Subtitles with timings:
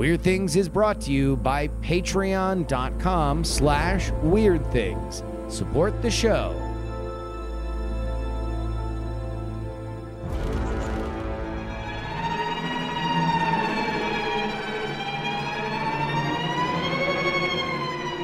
[0.00, 5.22] Weird Things is brought to you by patreon.com slash weird things.
[5.48, 6.56] Support the show.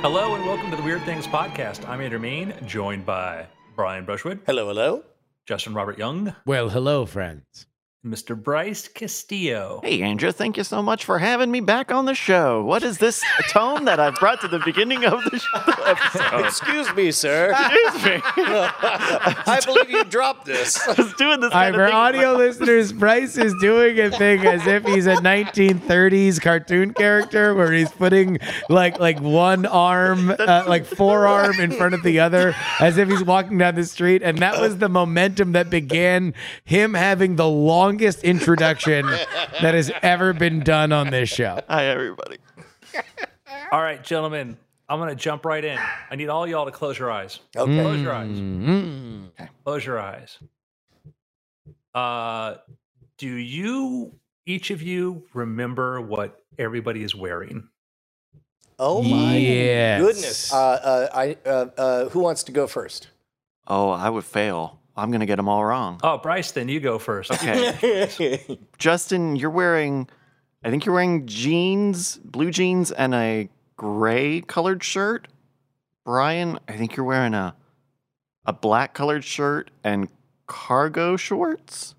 [0.00, 1.86] Hello and welcome to the Weird Things Podcast.
[1.86, 5.04] I'm Andrew Mayne, joined by Brian Brushwood, Hello, hello.
[5.44, 7.66] Justin Robert Young, Well, hello, friends.
[8.06, 8.40] Mr.
[8.40, 9.80] Bryce Castillo.
[9.82, 12.62] Hey, Andrew, thank you so much for having me back on the show.
[12.62, 13.20] What is this
[13.50, 16.38] tone that I've brought to the beginning of the show?
[16.46, 17.50] Excuse me, sir.
[17.50, 18.20] Excuse me.
[18.36, 20.78] I believe you dropped this.
[20.88, 21.96] I was doing this All right, kind for of thing.
[21.96, 27.72] audio listeners, Bryce is doing a thing as if he's a 1930s cartoon character where
[27.72, 28.38] he's putting
[28.68, 33.24] like like one arm, uh, like forearm in front of the other, as if he's
[33.24, 34.22] walking down the street.
[34.22, 37.48] And that was the momentum that began him having the
[37.96, 41.58] longest introduction that has ever been done on this show.
[41.66, 42.36] Hi, everybody.
[43.72, 45.78] All right, gentlemen, I'm going to jump right in.
[46.10, 47.40] I need all y'all to close your eyes.
[47.56, 47.80] Okay.
[47.80, 48.36] Close your eyes.
[48.38, 49.30] Mm.
[49.64, 50.38] Close your eyes.
[51.94, 52.56] Uh,
[53.16, 54.12] do you,
[54.44, 57.66] each of you, remember what everybody is wearing?
[58.78, 60.00] Oh my Yes.
[60.02, 60.52] goodness.
[60.52, 63.08] Uh, uh, I, uh, uh, who wants to go first?
[63.66, 64.80] Oh, I would fail.
[64.96, 66.00] I'm going to get them all wrong.
[66.02, 67.30] Oh, Bryce, then you go first.
[67.30, 68.58] Okay.
[68.78, 70.08] Justin, you're wearing,
[70.64, 75.28] I think you're wearing jeans, blue jeans, and a gray colored shirt.
[76.04, 77.54] Brian, I think you're wearing a
[78.46, 80.08] a black colored shirt and
[80.46, 81.94] cargo shorts.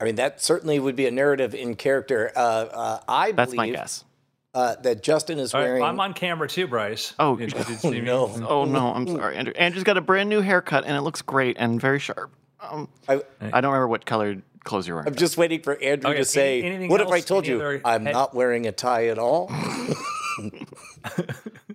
[0.00, 2.30] I mean, that certainly would be a narrative in character.
[2.36, 4.04] Uh, uh, I That's my believe guess.
[4.56, 5.82] Uh, that Justin is All right, wearing.
[5.84, 7.14] I'm on camera too, Bryce.
[7.18, 8.00] Oh, Did- did you oh, see me?
[8.00, 8.46] no.
[8.48, 9.52] Oh no, I'm sorry, Andrew.
[9.56, 12.32] Andrew's got a brand new haircut and it looks great and very sharp.
[12.60, 15.08] Um, I, I don't remember what colored clothes you're wearing.
[15.08, 17.56] I'm just waiting for Andrew Okay, to say, any- anything What if I told you
[17.56, 19.50] other I'm head- not wearing a tie at all?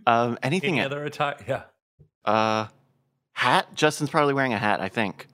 [0.08, 0.80] Um, anything?
[0.80, 1.36] Any other attire?
[1.47, 1.64] Yeah.
[2.25, 2.68] uh,
[3.34, 3.74] hat.
[3.75, 4.81] Justin's probably wearing a hat.
[4.81, 5.28] I think.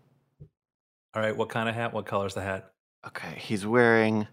[1.13, 1.35] All right.
[1.35, 1.93] What kind of hat?
[1.93, 2.71] What color's the hat?
[3.05, 4.27] Okay, he's wearing.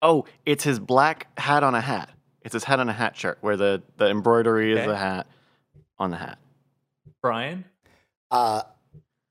[0.00, 2.10] Oh, it's his black hat on a hat.
[2.44, 4.86] It's his hat on a hat shirt where the the embroidery is Okay.
[4.88, 5.26] the hat
[5.98, 6.38] on the hat.
[7.20, 7.64] Brian?
[8.30, 8.62] Uh,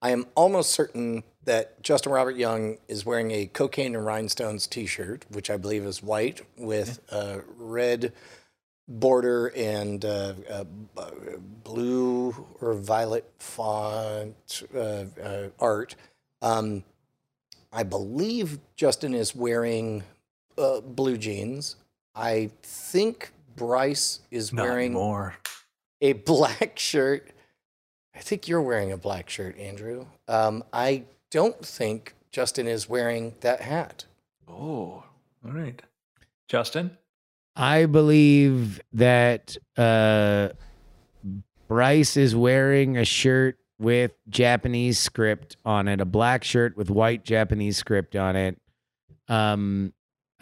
[0.01, 5.25] I am almost certain that Justin Robert Young is wearing a Cocaine and Rhinestones T-shirt,
[5.29, 8.13] which I believe is white with a red
[8.87, 10.63] border and uh, uh,
[11.63, 14.79] blue or violet font uh,
[15.21, 15.95] uh, art.
[16.41, 16.83] Um,
[17.73, 20.03] I believe Justin is wearing
[20.57, 21.75] uh, blue jeans.
[22.15, 25.35] I think Bryce is Not wearing more.
[26.01, 27.31] a black shirt.
[28.15, 30.05] I think you're wearing a black shirt, Andrew.
[30.27, 34.05] Um, I don't think Justin is wearing that hat.
[34.47, 35.03] Oh,
[35.45, 35.81] All right.
[36.47, 36.97] Justin?
[37.55, 40.49] I believe that uh,
[41.67, 47.23] Bryce is wearing a shirt with Japanese script on it, a black shirt with white
[47.23, 48.57] Japanese script on it.
[49.27, 49.93] Um,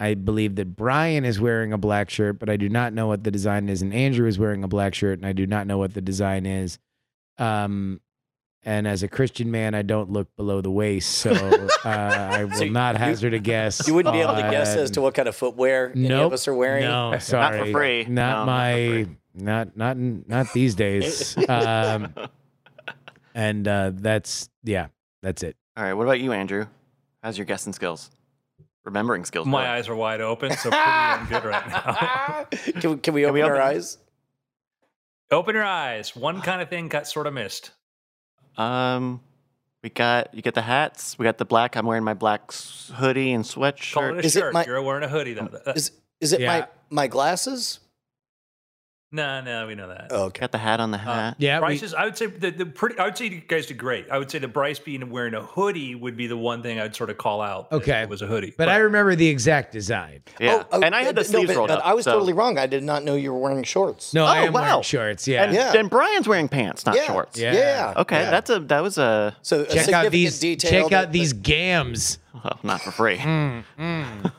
[0.02, 3.24] I believe that Brian is wearing a black shirt, but I do not know what
[3.26, 3.82] the design is.
[3.82, 6.46] And Andrew is wearing a black shirt, and I do not know what the design
[6.46, 6.80] is.
[7.38, 8.00] Um,
[8.64, 11.32] and as a Christian man, I don't look below the waist, so
[11.86, 13.88] uh, I will So you- not hazard a guess.
[13.88, 16.48] You wouldn't be able to guess as to what kind of footwear any of us
[16.48, 16.84] are wearing.
[16.86, 17.72] No, sorry.
[17.72, 18.04] free.
[18.04, 18.74] Not No, not my.
[18.74, 19.08] free.
[19.36, 21.38] Not not not these days.
[21.50, 22.14] um,
[23.34, 24.88] and uh, that's yeah,
[25.22, 25.56] that's it.
[25.78, 25.94] all right.
[25.94, 26.66] What about you, Andrew?
[27.24, 28.10] How's your guessing skills?
[28.86, 29.46] Remembering skills.
[29.46, 29.72] My really.
[29.80, 32.46] eyes are wide open, so pretty damn good right now.
[32.80, 33.98] can, we- can we open we our eyes?
[35.32, 36.16] Open your eyes.
[36.16, 37.72] One kind of thing got sort of missed.
[38.58, 39.22] Um,
[39.84, 41.20] we got you get the hats.
[41.20, 41.76] We got the black.
[41.78, 42.52] I'm wearing my black
[42.96, 44.18] hoodie and Call sweatshirt.
[44.20, 45.50] it a Is it my- You're wearing a hoodie, though.
[45.76, 46.48] Is is it Yeah.
[46.48, 47.80] my my glasses?
[49.12, 50.08] No, no, we know that.
[50.12, 50.42] Oh, okay.
[50.42, 51.36] Got the hat on the Uh, hat.
[51.40, 53.00] Yeah, Bryce we- is, I would say the, the pretty.
[53.00, 54.08] I would say you guys did great.
[54.12, 56.96] I would say that Bryce being wearing a hoodie would be the one thing I'd
[56.96, 57.72] sort of call out.
[57.72, 58.02] Okay.
[58.04, 58.54] it was a hoodie.
[58.56, 60.22] But I remember the exact design.
[60.40, 61.86] yeah, Oh, oh, and I had the no, sleeves but, rolled but up.
[61.88, 62.58] I was so- totally wrong.
[62.60, 64.14] I did not know you were wearing shorts.
[64.14, 64.62] No, I Oh, am wow.
[64.62, 65.28] wearing shorts.
[65.28, 65.44] Yeah.
[65.46, 65.74] And, Yeah.
[65.76, 67.08] and Brian's wearing pants, not Yeah.
[67.08, 67.40] shorts.
[67.40, 67.54] Yeah.
[67.54, 67.94] Yeah.
[67.98, 68.30] Okay, yeah.
[68.32, 70.40] that's a that was a so a Check out these.
[70.40, 72.20] detail Check that- out these gams.
[72.34, 73.18] well, not for free.
[73.18, 74.32] Mm, mm.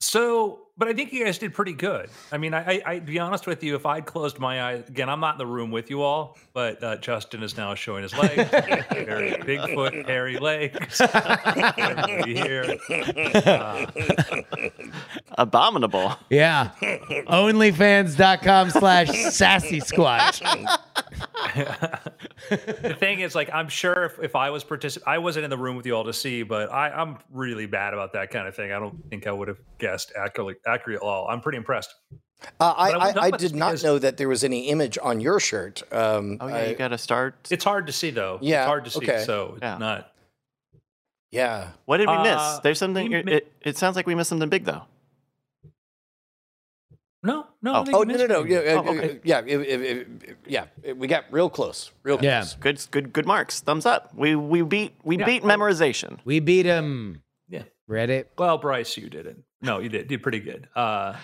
[0.00, 2.10] So, but I think you guys did pretty good.
[2.32, 4.88] I mean, I, I, I to be honest with you, if I'd closed my eyes
[4.88, 8.02] again, I'm not in the room with you all, but uh, Justin is now showing
[8.02, 11.00] his legs, very Bigfoot, hairy legs.
[11.00, 12.76] Everybody here.
[13.44, 13.86] Uh,
[15.38, 16.12] Abominable.
[16.30, 16.70] Yeah.
[17.28, 20.40] Onlyfans.com slash sassy squatch.
[22.48, 25.58] the thing is, like, I'm sure if, if I was particip- I wasn't in the
[25.58, 28.54] room with you all to see, but I, I'm really bad about that kind of
[28.54, 28.72] thing.
[28.72, 31.28] I don't think I would have guessed accurately, accurate at all.
[31.28, 31.94] I'm pretty impressed.
[32.60, 34.68] Uh, I, I I, would not I much did not know that there was any
[34.68, 35.82] image on your shirt.
[35.92, 37.48] Um, Oh yeah, I- you got to start.
[37.50, 38.38] It's hard to see, though.
[38.42, 38.98] Yeah, it's hard to see.
[38.98, 39.24] okay.
[39.24, 39.78] So it's Yeah.
[39.78, 40.12] not.
[41.30, 41.68] yeah.
[41.86, 42.34] What did we miss?
[42.36, 43.08] Uh, There's something.
[43.10, 44.82] we It, mi- it, it sounds like we missed something big though.
[47.22, 47.76] No, no.
[47.76, 47.84] Oh.
[47.94, 49.18] Oh no no no yeah Oh, okay.
[49.24, 52.40] yeah if, if, if, yeah we got real close real Yeah.
[52.40, 52.54] close.
[52.56, 53.60] Good, good, good marks.
[53.62, 54.14] Thumbs up.
[54.14, 55.24] We we beat we Yeah.
[55.24, 56.18] beat memorization.
[56.26, 57.22] We beat him.
[57.48, 57.62] Yeah.
[57.88, 58.26] Reddit.
[58.36, 59.43] Well, Bryce, you didn't.
[59.62, 60.02] No, you did.
[60.02, 60.68] You did pretty good.
[60.74, 61.16] Uh,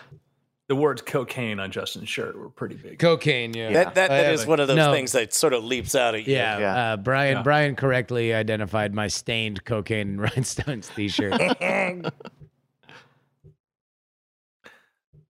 [0.69, 2.99] the words cocaine on Justin's shirt were pretty big.
[2.99, 3.73] Cocaine, yeah.
[3.73, 4.93] That that, I that have is a- one of those no.
[4.93, 6.35] things that sort of leaps out at you.
[6.35, 6.93] Yeah, Yeah.
[6.93, 7.38] Uh, Brian.
[7.38, 7.43] Yeah.
[7.43, 11.35] Brian correctly identified my stained cocaine and rhinestones T-shirt.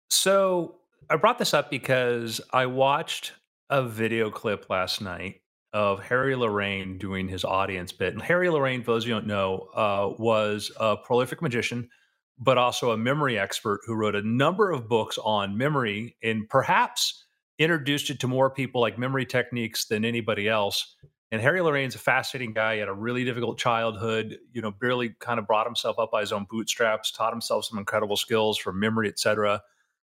[0.10, 0.76] So
[1.10, 3.34] I brought this up because I watched
[3.70, 5.42] a video clip last night
[5.74, 8.14] of Harry Lorayne doing his audience bit.
[8.14, 11.90] And Harry Lorayne, for those of you who don't know, uh, was a prolific magician,
[12.38, 17.26] but also a memory expert who wrote a number of books on memory and perhaps
[17.58, 20.96] introduced it to more people like memory techniques than anybody else.
[21.32, 22.74] And Harry Lorayne's a fascinating guy.
[22.76, 26.22] He had a really difficult childhood, you know, barely kind of brought himself up by
[26.22, 29.62] his own bootstraps, taught himself some incredible skills for memory, et cetera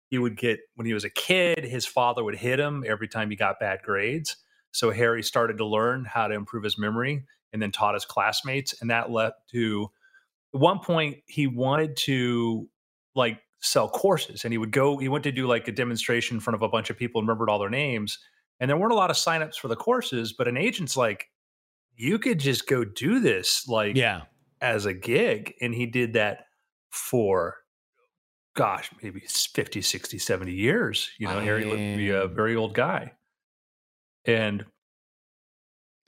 [0.09, 3.31] he would get when he was a kid his father would hit him every time
[3.31, 4.37] he got bad grades
[4.73, 8.81] so harry started to learn how to improve his memory and then taught his classmates
[8.81, 9.91] and that led to
[10.57, 12.67] at one point he wanted to
[13.15, 16.41] like sell courses and he would go he went to do like a demonstration in
[16.41, 18.19] front of a bunch of people and remembered all their names
[18.59, 21.29] and there weren't a lot of signups for the courses but an agent's like
[21.95, 24.23] you could just go do this like yeah.
[24.63, 26.47] as a gig and he did that
[26.91, 27.57] for
[28.55, 32.73] gosh maybe 50 60 70 years you know harry lived to be a very old
[32.73, 33.13] guy
[34.25, 34.65] and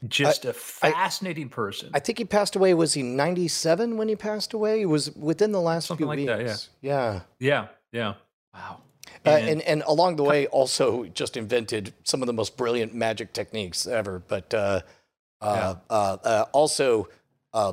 [0.06, 2.72] just a I- fascinating person I think he passed away.
[2.74, 4.80] Was he 97 when he passed away?
[4.82, 6.66] It was within the last Something few like weeks.
[6.80, 7.20] that, yeah.
[7.40, 8.14] yeah yeah
[8.54, 8.82] Wow.
[9.26, 12.94] Uh, And- and and along the way, also just invented some of the most brilliant
[12.94, 14.20] magic techniques ever.
[14.20, 14.82] But uh,
[15.40, 17.08] uh, uh, uh, also
[17.52, 17.72] uh,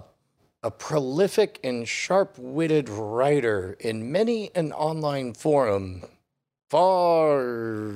[0.63, 6.03] a prolific and sharp-witted writer in many an online forum.
[6.69, 7.93] Far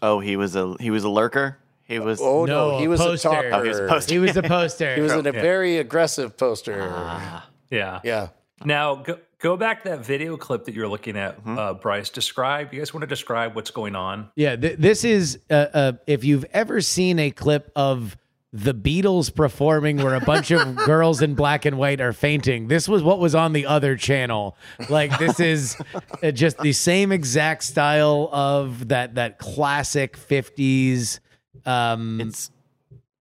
[0.00, 1.58] Oh, he was a he was a lurker.
[1.92, 2.20] He was.
[2.20, 3.28] oh no, No, he was poster.
[3.28, 3.50] a talker.
[3.52, 4.12] Oh, he was a poster.
[4.14, 4.94] He was a poster.
[4.96, 5.40] He was in a Yeah.
[5.42, 6.88] very aggressive poster.
[6.90, 7.48] Ah.
[7.70, 8.28] yeah Yeah.
[8.64, 11.58] now go, go back to that video clip that you're looking at Mm-hmm.
[11.58, 15.38] uh, bryce describe you guys want to describe what's going on Yeah, th- this is
[15.50, 18.16] uh, uh, if you've ever seen a clip of
[18.54, 22.68] the Beatles performing where a bunch of girls in black and white are fainting.
[22.68, 24.58] This was what was on the other channel.
[24.90, 25.78] Like this is
[26.22, 31.18] uh, just the same exact style of that that classic 50s
[31.66, 32.50] um It's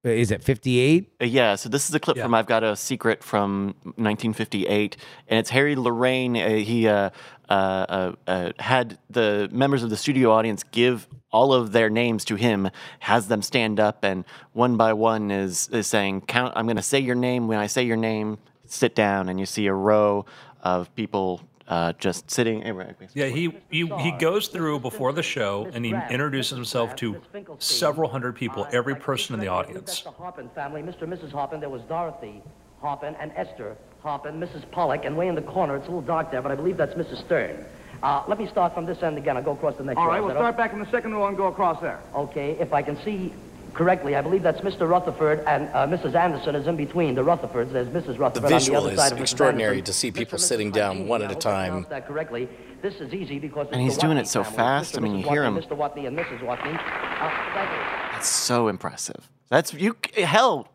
[0.04, 1.12] is it 58?
[1.22, 2.24] Uh, Yeah, so this is a clip Yeah.
[2.24, 4.98] from I've Got a Secret from 1958,
[5.28, 6.36] and it's Harry Lorayne.
[6.44, 7.12] Uh, he uh,
[7.50, 12.26] uh, uh, uh, had the members of the studio audience give all of their names
[12.26, 12.70] to him,
[13.02, 16.54] has them stand up, and one by one is is saying, "Count.
[16.56, 17.48] I'm going to say your name.
[17.48, 20.26] When I say your name, sit down." And you see a row
[20.64, 21.42] of people
[21.72, 22.62] uh, just sitting.
[23.14, 27.22] Yeah, he, he he goes through before the show and he introduces himself to
[27.60, 29.86] several hundred people, every person in the audience.
[29.86, 30.82] That's the Hoppin family.
[30.82, 31.04] Mr.
[31.04, 31.32] and Mrs.
[31.32, 31.62] Hoppin.
[31.62, 32.44] There was Dorothy
[32.82, 34.70] Hoppin and Esther Hoppin, Mrs.
[34.72, 36.96] Pollock, and way in the corner, it's a little dark there, but I believe that's
[36.96, 37.24] Mrs.
[37.26, 37.64] Stern.
[38.04, 39.38] Uh, let me start from this end again.
[39.38, 40.12] I'll go across the next All row.
[40.12, 42.00] right, we'll start back in the second row and go across there.
[42.16, 43.32] Okay, if I can see
[43.74, 44.88] correctly, I believe that's Mr.
[44.90, 46.16] Rutherford and uh, Mrs.
[46.16, 47.72] Anderson is in between the Rutherfords.
[47.72, 48.06] There's Mrs.
[48.06, 49.22] The Rutherford visual on the other is side of Mrs.
[49.22, 49.86] extraordinary Anderson.
[49.86, 50.48] to see people and Mrs.
[50.48, 51.86] sitting down Watney, one at a time.
[51.90, 52.48] That correctly.
[52.82, 54.58] This is easy because And he's doing Watney it so family.
[54.58, 54.98] fast, Mr.
[54.98, 55.24] I mean, Mrs.
[55.24, 55.64] you hear Watney, him.
[55.64, 55.78] Mr.
[55.78, 56.40] Watney and Mrs.
[56.42, 56.76] Watney.
[56.76, 58.12] Uh.
[58.14, 59.30] That's so impressive.
[59.50, 59.96] That's you.
[60.16, 60.68] Hell,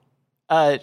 [0.48, 0.78] uh,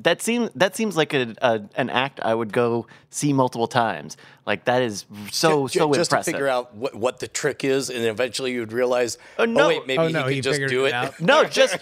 [0.00, 4.16] that seems that seems like a, a an act I would go see multiple times.
[4.46, 6.32] Like that is so Ju- so just impressive.
[6.32, 9.68] to figure out what, what the trick is, and eventually you'd realize, Oh, no.
[9.68, 11.12] wait, maybe Oh, he no, could he just do it it.
[11.20, 11.78] no, just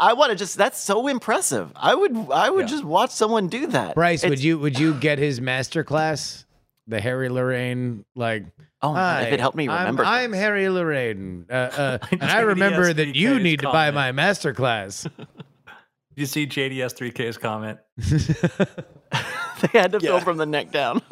[0.00, 0.56] I want to just.
[0.58, 1.70] That's so impressive.
[1.76, 2.66] I would I would Yeah.
[2.76, 3.94] just watch someone do that.
[3.94, 6.44] Bryce, would you would you get his master class?
[6.86, 8.44] The Harry Lorayne like
[8.82, 12.40] Oh, man, if it helped me I'm- remember I'm, Harry Lorayne, uh, uh, and I
[12.40, 15.06] remember that you 3K's need to buy my master class.
[16.14, 17.78] Did you see JDS 3K's comment?
[17.96, 20.10] they had to Yeah.
[20.10, 21.02] film from the neck down.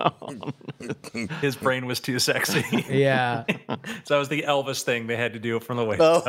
[1.41, 2.65] His brain was too sexy.
[2.89, 3.45] yeah,
[4.05, 6.23] so that was the Elvis thing they had to do from the waist Oh,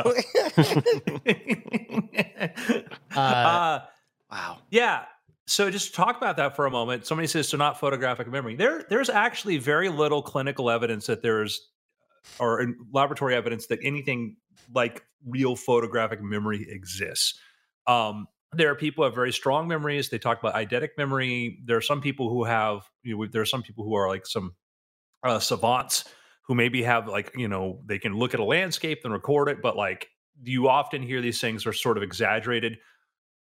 [3.16, 3.80] uh, uh,
[4.30, 4.58] wow.
[4.70, 5.04] Yeah.
[5.46, 7.06] So just talk about that for a moment.
[7.06, 8.56] Somebody says so not photographic memory.
[8.56, 11.68] There there's actually very little clinical evidence that there's
[12.38, 14.36] or in laboratory evidence that anything
[14.74, 17.38] like real photographic memory exists.
[17.86, 20.08] Um, there are people who have very strong memories.
[20.08, 21.60] They talk about eidetic memory.
[21.64, 24.26] There are some people who have, you know, there are some people who are like
[24.26, 24.54] some
[25.22, 26.04] uh, savants
[26.46, 29.62] who maybe have like, you know, they can look at a landscape and record it,
[29.62, 30.08] but like
[30.42, 32.78] you often hear these things are sort of exaggerated.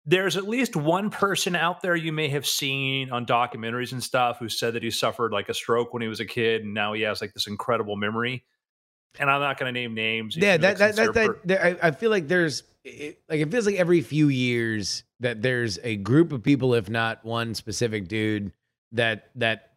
[0.05, 4.37] There's at least one person out there you may have seen on documentaries and stuff
[4.37, 6.93] who said that he suffered like a stroke when he was a kid and now
[6.93, 8.45] he has like this incredible memory.
[9.17, 10.35] And I'm not going to name names.
[10.37, 13.65] Yeah, that that that, per- that I, I feel like there's it, like it feels
[13.65, 18.51] like every few years that there's a group of people, if not one specific dude,
[18.91, 19.71] that that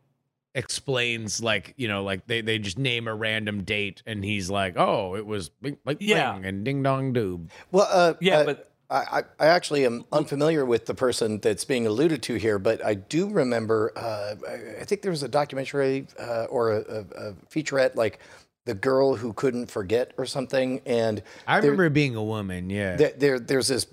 [0.55, 4.75] explains like you know like they they just name a random date and he's like
[4.77, 6.33] oh it was bing, like Yeah.
[6.33, 10.05] bing and ding dong doob Well, uh, Yeah, uh, but- I, I I actually am
[10.13, 13.93] unfamiliar with the person that's being alluded to here, but I do remember.
[13.95, 18.19] Uh, I- I think there was a documentary uh, or a, a, a featurette like
[18.69, 23.13] the girl who couldn't forget or something, and I remember being a woman yeah there,
[23.17, 23.87] there there's this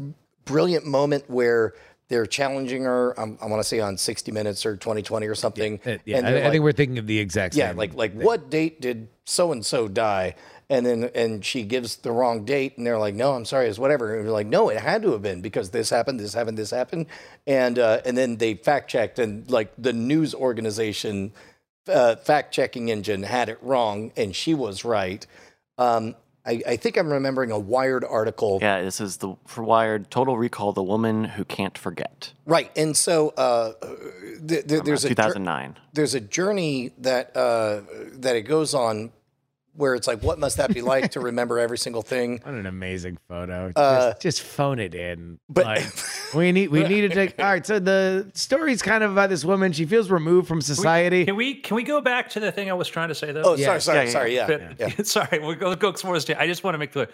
[0.44, 1.74] brilliant moment where
[2.10, 3.17] they're challenging her.
[3.20, 5.79] Um, I want to say on 60 Minutes or 2020 or something.
[5.86, 8.13] Yeah and I, they're I think we're thinking of the exact yeah, same like like
[8.13, 10.36] what date did so and so die?
[10.70, 13.79] And then and she gives the wrong date, and they're like, no, I'm sorry, it's
[13.79, 14.15] whatever.
[14.15, 16.72] And you're like, no, it had to have been because this happened, this happened, this
[16.72, 17.05] happened,
[17.48, 21.32] and uh, and then they fact checked, and like the news organization
[21.88, 25.25] uh, fact checking engine had it wrong, and she was right.
[25.77, 26.15] Um,
[26.48, 30.38] I, I think I'm remembering a Wired article Yeah, this is the for Wired Total
[30.38, 32.34] Recall: The Woman Who Can't Forget.
[32.46, 33.74] Right, and so uh,
[34.48, 35.77] th- th- there's a jour- 2009.
[35.94, 37.82] there's a journey that uh,
[38.13, 39.12] that it goes on
[39.75, 42.39] where it's like, what must that be like to remember every single thing?
[42.44, 45.86] what an amazing photo Uh, just, just phone it in but- like
[46.36, 49.46] we need we need to take all right so the story's kind of about this
[49.46, 52.70] woman she feels removed from society Can we can we go back to the thing
[52.70, 53.44] I was trying to say though?
[53.44, 53.77] Oh, Yeah.
[53.77, 54.60] sorry, sorry, Yeah, yeah, sorry.
[54.60, 55.03] Yeah, But- yeah.
[55.03, 56.20] sorry, we'll go, go some more.
[56.20, 57.08] sta- I just want to make clear.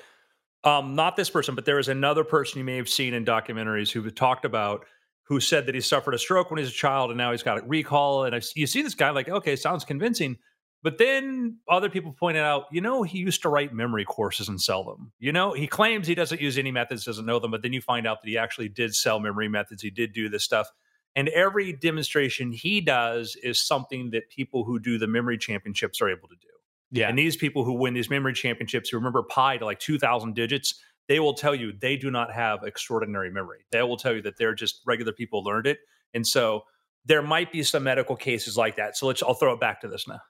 [0.63, 3.91] Um, not this person, but there is another person you may have seen in documentaries
[3.91, 4.85] who talked about
[5.23, 7.41] who said that he suffered a stroke when he was a child and now he's
[7.41, 8.25] got a recall.
[8.25, 10.37] And I've, you see this guy like, okay, sounds convincing.
[10.83, 14.59] But then other people pointed out, you know, he used to write memory courses and
[14.59, 15.11] sell them.
[15.19, 17.81] You know, he claims he doesn't use any methods, doesn't know them, but then you
[17.81, 19.83] find out that he actually did sell memory methods.
[19.83, 20.69] He did do this stuff.
[21.15, 26.09] And every demonstration he does is something that people who do the memory championships are
[26.09, 26.47] able to do.
[26.91, 30.33] yeah And these people who win these memory championships, who remember pi to like 2,000
[30.33, 33.65] digits, they will tell you they do not have extraordinary memory.
[33.71, 35.79] They will tell you that they're just regular people learned it.
[36.13, 36.63] And so
[37.05, 38.95] there might be some medical cases like that.
[38.97, 40.21] So let's, I'll throw it back to this now.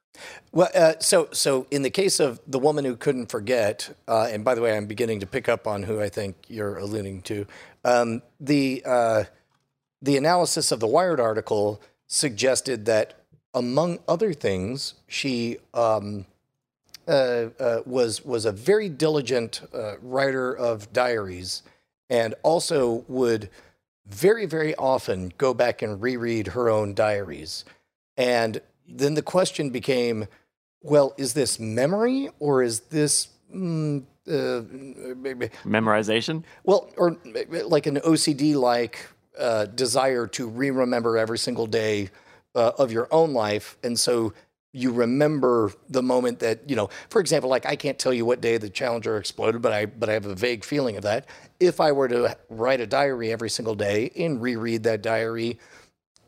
[0.51, 4.43] Well, uh, so so in the case of the woman who couldn't forget, uh, and
[4.43, 7.45] by the way, I'm beginning to pick up on who I think you're alluding to.
[7.85, 9.23] Um, the uh,
[10.01, 13.23] the analysis of the Wired article suggested that,
[13.53, 16.25] among other things, she um,
[17.07, 21.63] uh, uh, was was a very diligent uh, writer of diaries,
[22.09, 23.49] and also would
[24.13, 27.65] very very often go back and reread her own diaries,
[28.17, 30.27] and then the question became,
[30.81, 34.61] well, is this memory or is this mm, uh,
[35.15, 36.43] maybe- Memorization.
[36.63, 37.17] well, or
[37.65, 39.07] like an OCD like
[39.39, 42.09] uh, desire to re remember every single day
[42.53, 43.77] uh, of your own life.
[43.83, 44.33] And so
[44.73, 48.41] you remember the moment that, you know, for example, like I can't tell you what
[48.41, 51.27] day the Challenger exploded, but I, but I have a vague feeling of that.
[51.59, 55.59] If I were to write a diary every single day and reread that diary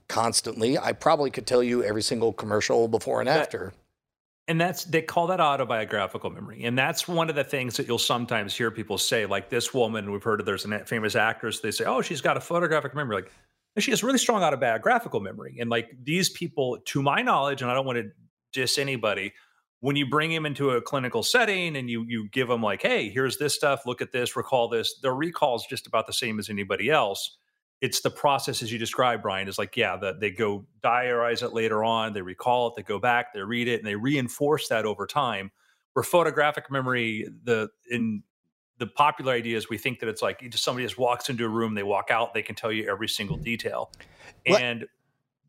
[0.10, 3.74] constantly, I probably could tell you every single commercial before and after.
[4.50, 6.66] And that's they call that autobiographical memory.
[6.66, 10.12] And that's one of the things that you'll sometimes hear people say, like this woman,
[10.12, 13.16] we've heard of there's a famous actress, they say, Oh, she's got a photographic memory.
[13.16, 13.32] Like
[13.80, 15.58] she has really strong autobiographical memory.
[15.62, 18.12] And like these people, to my knowledge, and I don't want to
[18.53, 19.33] diss anybody,
[19.81, 23.10] when you bring him into a clinical setting and you you give them like, hey,
[23.10, 26.39] here's this stuff, look at this, recall this, their recall is just about the same
[26.39, 27.38] as anybody else
[27.83, 31.51] it's the process as you described, Brian, is like, yeah, that they go diarize it
[31.51, 34.86] later on, they recall it, they go back, they read it, and they reinforce that
[34.86, 35.51] over time.
[35.91, 38.24] Where photographic memory, the in
[38.77, 41.43] the popular idea is we think that it's like you just somebody just walks into
[41.43, 43.43] a room, they walk out, they can tell you every single mm-hmm.
[43.43, 43.91] detail.
[44.48, 44.86] Well, And,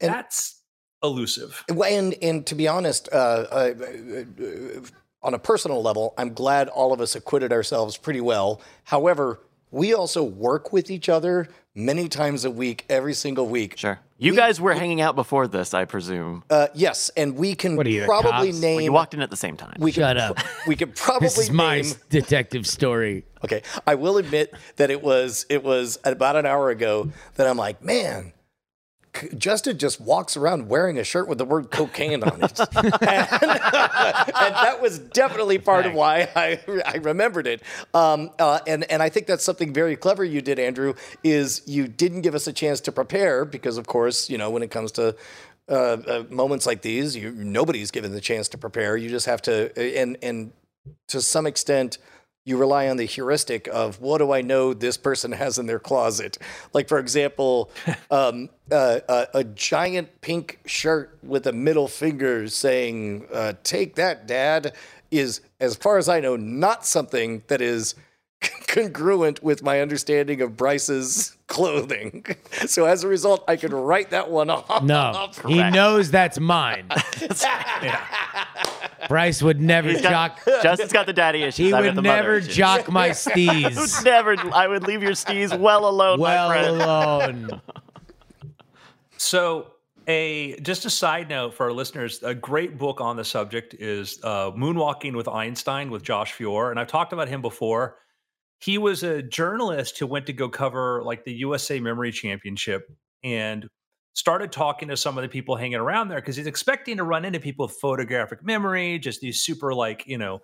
[0.00, 0.60] and- that's
[1.04, 1.62] elusive.
[1.68, 4.80] And and to be honest, uh, uh, uh,
[5.22, 8.60] on a personal level, I'm glad all of us acquitted ourselves pretty well.
[8.84, 13.76] However, we also work with each other many times a week, every single week.
[13.76, 13.98] Sure.
[14.18, 16.44] You We- guys were hanging out before this, I presume.
[16.48, 18.60] Uh, yes, and we can What are you, probably cops?
[18.60, 18.80] name.
[18.82, 19.74] you walked in at the same time.
[19.80, 20.38] we Shut could, up.
[20.68, 21.92] We could probably this is my name.
[22.10, 27.10] detective story Okay, I will admit that it was it was about an hour ago
[27.34, 28.33] that I'm like, man, c-
[29.36, 32.60] Justin just walks around wearing a shirt with the word cocaine on it.
[32.76, 37.62] and, and that was definitely part of why I, I remembered it.
[37.92, 41.88] Um, uh, and, and I think that's something very clever you did, Andrew, is you
[41.88, 44.92] didn't give us a chance to prepare because, of course, you know, when it comes
[44.92, 45.16] to
[45.68, 48.96] uh, uh, moments like these, you, nobody's given the chance to prepare.
[48.96, 50.52] You just have to, and, and
[51.08, 51.98] to some extent,
[52.44, 55.78] you rely on the heuristic of what do I know this person has in their
[55.78, 56.36] closet?
[56.72, 57.70] Like, for example,
[58.10, 64.26] um, uh, uh, a giant pink shirt with a middle finger saying, uh, Take that,
[64.26, 64.74] dad,
[65.10, 67.94] is, as far as I know, not something that is
[68.66, 72.26] congruent with my understanding of Bryce's clothing.
[72.66, 74.82] So as a result, I can write that one off.
[74.82, 76.88] No, he knows that's mine.
[79.08, 80.62] Bryce would never He's got, jock.
[80.62, 81.66] Justin's got the daddy issues.
[81.66, 82.54] He I've would the never issues.
[82.56, 84.04] jock my I would steez.
[84.04, 84.36] never.
[84.52, 86.66] I would leave your steez well alone, my well friend.
[86.82, 87.60] alone.
[89.16, 89.72] So,
[90.06, 94.18] a just a side note for our listeners, a great book on the subject is
[94.22, 97.96] uh, Moonwalking with Einstein with Josh Foer, and I've talked about him before.
[98.58, 102.86] He was a journalist who went to go cover like the USA Memory Championship
[103.22, 103.66] and
[104.14, 107.24] started talking to some of the people hanging around there because he's expecting to run
[107.24, 110.40] into people with photographic memory, just these super like you know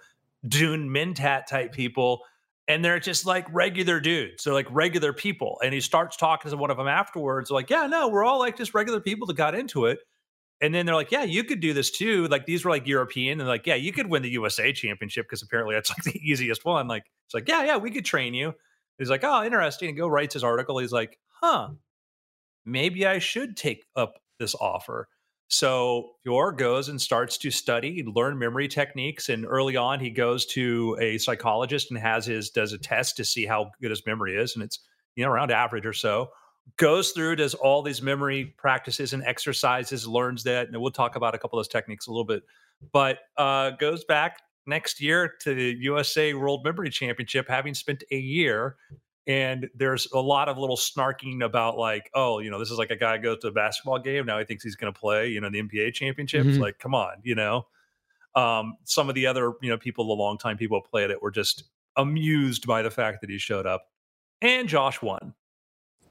[0.47, 2.23] Dune Mentat type people
[2.71, 4.45] and they're just like regular dudes.
[4.45, 5.59] They're like regular people.
[5.65, 8.57] And he starts talking to one of them afterwards, like, yeah, no, we're all like
[8.57, 9.99] just regular people that got into it.
[10.61, 12.29] And then they're like, yeah, you could do this too.
[12.29, 15.43] Like these were like European and like, yeah, you could win the USA championship because
[15.43, 16.87] apparently that's like the easiest one.
[16.87, 18.55] Like, it's like, yeah, yeah, we could train you.
[18.99, 19.89] He's like, oh, interesting.
[19.89, 20.79] And go writes his article.
[20.79, 21.71] He's like, huh,
[22.71, 25.09] maybe I should take up this offer.
[25.49, 30.47] So Foer goes and starts to study, learn memory techniques, and early on he goes
[30.47, 34.37] to a psychologist and has his does a test to see how good his memory
[34.37, 34.79] is, and it's
[35.17, 36.31] you know around average or so.
[36.77, 41.35] Goes through, does all these memory practices and exercises, learns that, and we'll talk about
[41.35, 42.45] a couple of those techniques a little bit.
[42.93, 48.19] But uh, goes back next year to the USA World Memory Championship, having spent a
[48.19, 48.77] year
[49.27, 52.91] and there's a lot of little snarking about like oh you know this is like
[52.91, 55.41] a guy goes to a basketball game now he thinks he's going to play you
[55.41, 56.59] know the nba championships Mhm.
[56.61, 57.67] like come on you know
[58.35, 61.21] um some of the other you know people the long time people who played it
[61.21, 61.65] were just
[61.97, 63.89] amused by the fact that he showed up
[64.41, 65.35] and josh won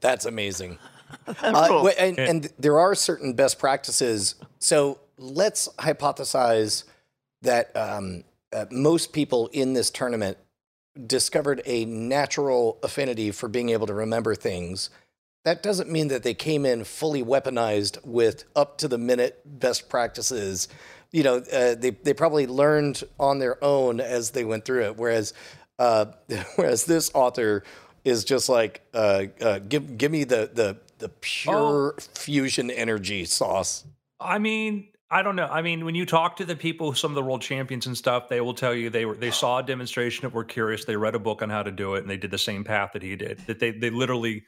[0.00, 0.78] That's amazing.
[1.26, 1.54] Cool.
[1.56, 2.30] Uh, wait, and, Yeah.
[2.30, 4.36] and there are certain best practices.
[4.60, 6.84] So let's hypothesize
[7.42, 10.38] that um, uh, most people in this tournament
[11.06, 14.90] discovered a natural affinity for being able to remember things.
[15.44, 19.88] That doesn't mean that they came in fully weaponized with up to the minute best
[19.88, 20.68] practices.
[21.12, 24.96] You know, uh, they they probably learned on their own as they went through it.
[24.96, 25.32] Whereas,
[25.78, 26.06] uh,
[26.56, 27.64] whereas this author
[28.04, 33.84] is just like, uh, uh, give give me the the the pure fusion energy sauce.
[34.20, 35.46] I mean, I don't know.
[35.46, 38.28] I mean, when you talk to the people, some of the world champions and stuff,
[38.28, 40.84] they will tell you they were they saw a demonstration of were curious.
[40.84, 42.90] They read a book on how to do it, and they did the same path
[42.92, 43.38] that he did.
[43.46, 44.44] That they they literally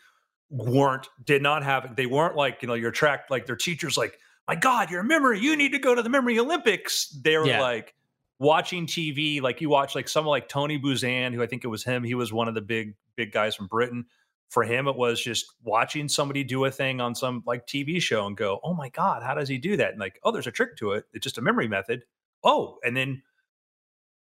[0.51, 4.19] weren't did not have they weren't like you know your track like their teachers like
[4.47, 7.09] my God, your memory, you need to go to the memory Olympics.
[7.23, 7.61] They were Yeah.
[7.61, 7.95] like
[8.39, 11.85] watching TV, like you watch like someone like Tony Buzan, who I think it was
[11.85, 12.03] him.
[12.05, 14.05] He was one of the big big guys from Britain
[14.53, 18.27] for him it was just watching somebody do a thing on some like tv show
[18.27, 19.93] and go oh my god how does he do that?
[19.93, 21.07] And like oh there's a trick to it.
[21.15, 22.05] It's just a memory method.
[22.45, 23.23] Oh and then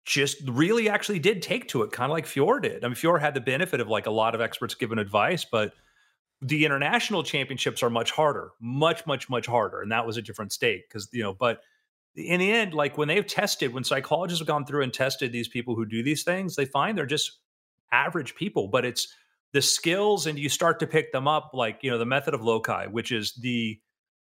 [0.05, 2.85] just really actually did take to it kind of like Foer did.
[2.85, 5.75] I mean Foer had the benefit of like a lot of experts giving advice but
[6.41, 10.53] the international championships are much harder much much much harder and that was a different
[10.53, 11.63] state because you know but
[12.15, 15.49] in the end like when they've tested when psychologists have gone through and tested these
[15.49, 17.41] people who do these things they find they're just
[17.91, 19.13] average people but it's
[19.53, 22.43] the skills and you start to pick them up like you know the method of
[22.43, 23.79] loci which is the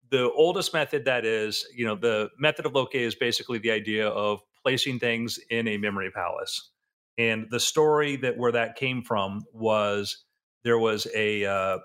[0.10, 4.08] the oldest method that is you know the method of loci is basically the idea
[4.08, 6.71] of placing things in a memory palace.
[7.17, 10.24] And the story that where that came from was
[10.63, 11.78] there was a uh,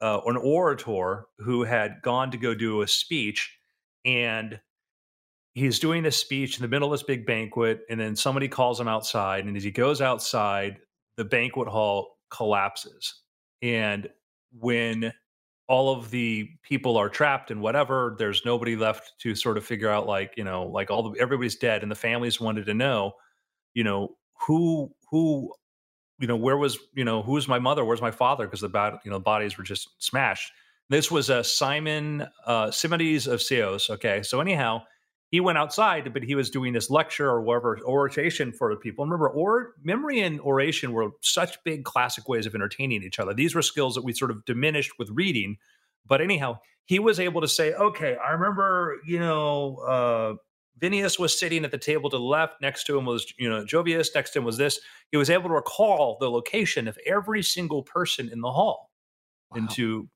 [0.00, 3.56] uh, an orator who had gone to go do a speech
[4.04, 4.60] and
[5.54, 8.80] he's doing this speech in the middle of this big banquet and then somebody calls
[8.80, 10.78] him outside and as he goes outside
[11.16, 13.22] the banquet hall collapses.
[13.62, 14.08] And
[14.58, 15.12] when
[15.68, 19.88] all of the people are trapped and whatever there's nobody left to sort of figure
[19.88, 23.12] out like you know like all the everybody's dead and the families wanted to know
[23.72, 24.14] you know
[24.46, 25.50] who who
[26.18, 27.84] you know where was you know who's my mother?
[27.84, 28.46] Where's my father?
[28.46, 30.52] Because the bad you know bodies were just smashed.
[30.90, 34.22] This was a simon uh Simonides of Ceos okay?
[34.22, 34.82] So anyhow
[35.34, 39.04] he went outside but he was doing this lecture or whatever oration for the people
[39.04, 43.54] remember or memory and oration were such big classic ways of entertaining each other these
[43.54, 45.56] were skills that we sort of diminished with reading
[46.06, 50.34] But anyhow, he was able to say, okay, I remember, you know, uh,
[50.80, 52.60] Vinius was sitting at the table to the left.
[52.60, 54.08] Next to him was, you know, Jovius.
[54.14, 54.78] Next to him was this.
[55.10, 58.90] He was able to recall the location of every single person in the hall.
[59.50, 59.58] Wow.
[59.60, 60.08] Into,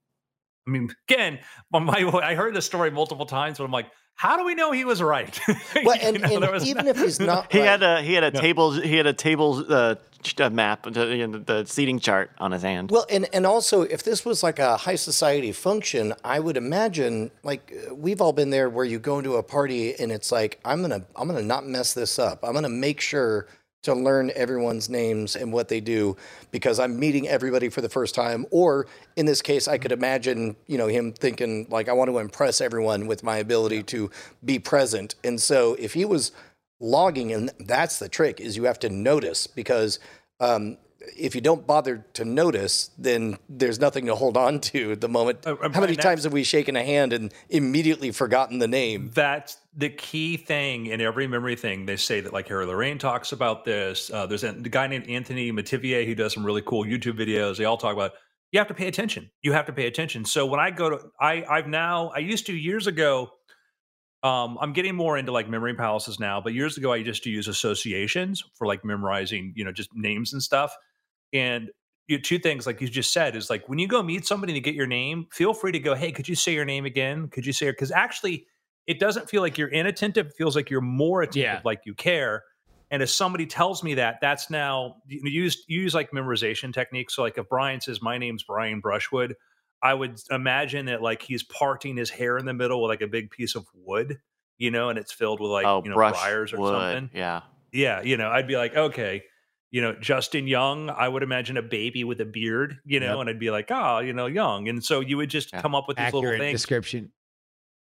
[0.66, 1.38] I mean, again,
[1.72, 4.72] my, my- I heard this story multiple times, but I'm like, how do we know
[4.72, 5.38] he was right?
[5.85, 8.24] Well, You know, and was even if he's not, He right, had a he had
[8.24, 8.40] a Yeah.
[8.40, 9.94] table he had a table uh,
[10.40, 12.90] uh, map the, you know, the seating chart on his hand.
[12.90, 17.31] Well, and and also, if this was like a high society function, I would imagine
[17.44, 20.59] like uh, we've all been there where you go into a party and it's like
[20.64, 22.40] I'm gonna I'm gonna not mess this up.
[22.42, 23.46] I'm gonna make sure
[23.82, 26.16] to learn everyone's names and what they do
[26.50, 28.44] because I'm meeting everybody for the first time.
[28.50, 28.86] Or
[29.16, 32.60] in this case, I could imagine you know him thinking like I want to impress
[32.60, 34.10] everyone with my ability to
[34.44, 35.14] be present.
[35.24, 36.32] And so if he was
[36.80, 39.98] logging, and that's the trick is you have to notice because
[40.40, 40.76] um,
[41.16, 45.08] if you don't bother to notice, then there's nothing to hold on to at the
[45.08, 45.46] moment.
[45.46, 49.10] Uh, How many times have we shaken a hand and immediately forgotten the name?
[49.14, 51.86] That's the key thing in every memory thing.
[51.86, 54.10] They say that, like Harry Lorayne talks about this.
[54.10, 57.56] Uh, there's a guy named Anthony Metivier who does some really cool YouTube videos.
[57.56, 58.12] They all talk about
[58.52, 59.30] you have to pay attention.
[59.42, 60.24] You have to pay attention.
[60.24, 63.30] So when I go to, I I've now I used to years ago.
[64.24, 67.30] Um, I'm getting more into like memory palaces now, but years ago I used to
[67.30, 70.74] use associations for like memorizing, you know, just names and stuff.
[71.32, 71.70] And
[72.06, 74.60] you two things, like you just said, is like when you go meet somebody to
[74.60, 77.28] get your name, feel free to go, hey, could you say your name again?
[77.28, 77.72] Could you say it?
[77.72, 78.46] Because actually,
[78.86, 80.28] it doesn't feel like you're inattentive.
[80.28, 81.60] It feels like you're more attentive, Yeah.
[81.64, 82.44] like you care.
[82.90, 87.14] And if somebody tells me that, that's now you know, use use like memorization techniques.
[87.14, 89.34] So like if Brian says my name's Brian Brushwood,
[89.82, 93.06] I would imagine that like he's parting his hair in the middle with like a
[93.06, 94.18] big piece of wood,
[94.56, 96.72] you know, and it's filled with like oh, you know briars or wood.
[96.72, 97.10] something.
[97.12, 97.42] Yeah.
[97.70, 99.22] Yeah, you know, I'd be like, okay,
[99.70, 103.20] you know, Justin Young, I would imagine a baby with a beard, you know, Yep.
[103.20, 104.68] and I'd be like, oh, you know, Young.
[104.68, 105.61] And so you would just Yeah.
[105.61, 107.12] come up with these little Accurate things description.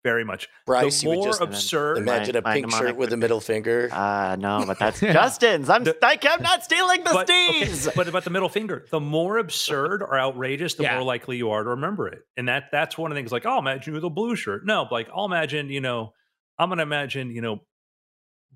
[0.03, 0.47] very much.
[0.65, 1.97] Bryce, the you would more just absurd.
[1.97, 3.89] imagine a my pink shirt with a middle finger.
[3.91, 5.69] Uh no, but that's Justin's.
[5.69, 8.99] I'm The- I, I'm not stealing the but, okay, but about the middle finger, the
[9.01, 10.95] more absurd or outrageous, the Yeah.
[10.95, 12.19] more likely you are to remember it.
[12.37, 13.31] And that that's one of the things.
[13.33, 14.65] Like, I'll imagine you with a blue shirt.
[14.65, 16.13] No, like I'll imagine, you know,
[16.57, 17.59] I'm gonna imagine, you know,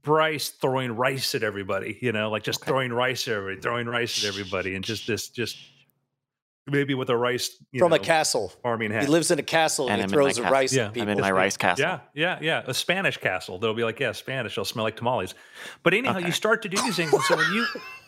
[0.04, 1.98] Bryce throwing rice at everybody.
[2.02, 5.30] You know, like just throwing rice at everybody, throwing rice at everybody, and just this,
[5.30, 5.58] just
[6.68, 8.50] maybe with a rice you From know, a castle.
[8.64, 9.04] farming hat.
[9.04, 10.52] He lives in a castle And and, I'm he in my throws castle.
[10.54, 10.86] rice Yeah.
[10.88, 11.10] at people.
[11.12, 11.86] I'm in my rice castle.
[11.86, 12.64] Yeah, yeah, yeah.
[12.66, 13.58] A Spanish castle.
[13.60, 14.56] They'll be like, yeah, Spanish.
[14.56, 15.34] They'll smell like tamales.
[15.84, 16.28] But anyhow, Okay.
[16.28, 17.12] you start to do these things.
[17.14, 17.66] And so when you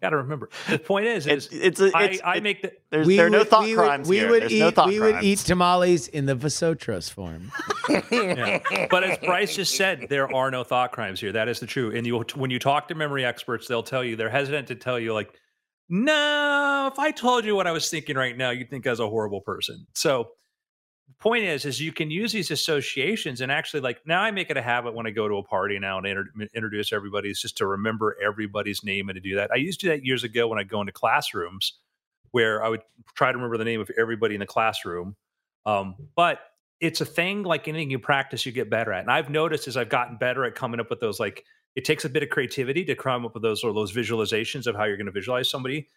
[0.00, 2.62] got to remember, the point is, is It's it's a, I, it's, I it- make
[2.62, 4.30] the there's there are no thought we crimes would, we here.
[4.30, 5.14] would There's eat no thought we crimes.
[5.16, 7.52] would eat tamales in the Vosotros form.
[8.10, 8.86] yeah.
[8.90, 11.32] But as Bryce just said, there are no thought crimes here.
[11.32, 11.94] That is the truth.
[11.94, 14.98] And you, when you talk to memory experts, they'll tell you they're hesitant to tell
[14.98, 15.30] you like,
[15.88, 19.00] no, if I told you what I was thinking right now, you'd think I was
[19.00, 19.86] a horrible person.
[19.94, 20.28] So
[21.18, 24.56] point is, is you can use these associations and actually like now I make it
[24.56, 27.56] a habit when I go to a party now and inter- introduce everybody is just
[27.58, 29.50] to remember everybody's name and to do that.
[29.52, 31.78] I used to do that years ago when I go into classrooms
[32.32, 32.82] where I would
[33.14, 35.16] try to remember the name of everybody in the classroom.
[35.66, 36.40] Um, but
[36.80, 39.02] it's a thing like anything you practice, you get better at.
[39.02, 41.44] And I've noticed as I've gotten better at coming up with those, like
[41.76, 44.74] it takes a bit of creativity to come up with those or those visualizations of
[44.74, 45.88] how you're going to visualize somebody.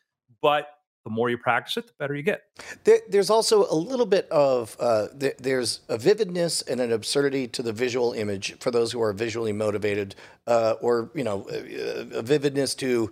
[0.42, 0.68] But
[1.04, 2.44] the more you practice it, the better you get.
[2.84, 7.48] There, there's also a little bit of uh, there, there's a vividness and an absurdity
[7.50, 10.16] to the visual image for those who are visually motivated,
[10.48, 13.12] uh, or you know, a, a vividness to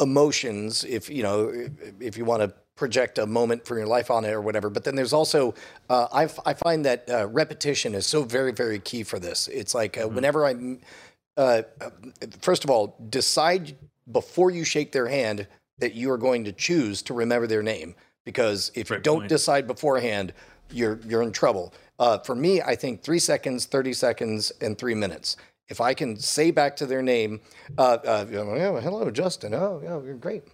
[0.00, 0.84] emotions.
[0.84, 1.52] If you know,
[2.00, 4.68] if, you want to project a moment from your life on it or whatever.
[4.68, 5.54] But then there's also
[5.88, 9.46] uh, I, f- I find that uh, repetition is so very very key for this.
[9.48, 10.80] It's like uh, whenever I'm
[11.36, 11.90] uh, uh,
[12.40, 13.76] first of all, decide
[14.10, 15.46] before you shake their hand
[15.78, 17.94] that you are going to choose to remember their name.
[18.24, 19.28] Because if you don't point.
[19.28, 20.32] decide beforehand,
[20.70, 21.74] you're you're in trouble.
[21.98, 25.36] Uh, for me, I think three seconds, thirty seconds, and three minutes.
[25.68, 27.40] If I can say back to their name,
[27.78, 29.54] uh, uh, yeah, hello, Justin.
[29.54, 30.44] Oh, yeah, you're great.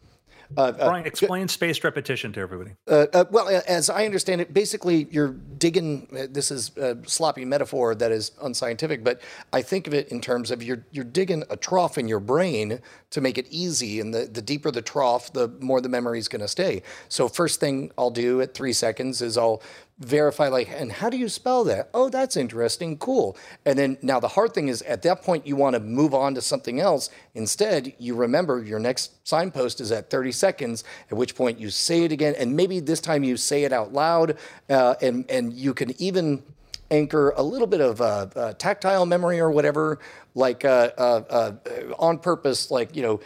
[0.57, 2.73] Uh, uh, Brian, explain spaced repetition to everybody.
[2.89, 6.09] uh, uh, well, as I understand it, basically you're digging.
[6.17, 9.21] Uh, this is a sloppy metaphor that is unscientific, but
[9.53, 12.81] I think of it in terms of you're you're digging a trough in your brain
[13.11, 16.29] to make it easy, and the, the deeper the trough, the more the memory is
[16.29, 16.83] going to stay.
[17.09, 19.63] So first thing I'll do at three seconds is I'll
[19.99, 21.91] verify like, and how do you spell that?
[21.93, 23.37] Oh, that's interesting, cool.
[23.65, 26.35] And then now the hard thing is at that point you want to move on
[26.35, 27.11] to something else.
[27.35, 32.05] Instead, you remember your next signpost is at 30 seconds, at which point you say
[32.05, 34.39] it again, and maybe this time you say it out loud,
[34.71, 36.43] uh, and and you can even
[36.91, 39.99] anchor a little bit of uh, uh, tactile memory or whatever,
[40.35, 41.53] like uh, uh, uh,
[41.99, 43.21] on purpose, like you know.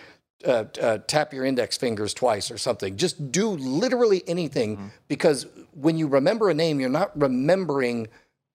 [0.45, 2.97] Uh, uh, tap your index fingers twice or something.
[2.97, 8.09] Just do literally anything because when you remember a name, you're not remembering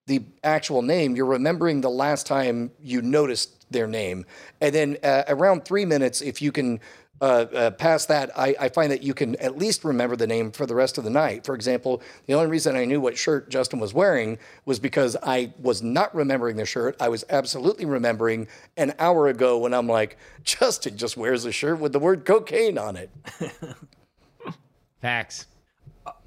[0.06, 1.16] the actual name.
[1.16, 4.24] You're remembering the last time you noticed their name.
[4.60, 6.80] And then uh, around three minutes, if you can
[7.20, 10.52] uh, uh, past that, I, I find that you can at least remember the name
[10.52, 11.44] for the rest of the night.
[11.44, 15.52] For example, the only reason I knew what shirt Justin was wearing was because I
[15.58, 16.96] was not remembering the shirt.
[17.00, 21.80] I was absolutely remembering an hour ago when I'm like, Justin just wears a shirt
[21.80, 23.10] with the word cocaine on it.
[25.00, 25.46] Facts.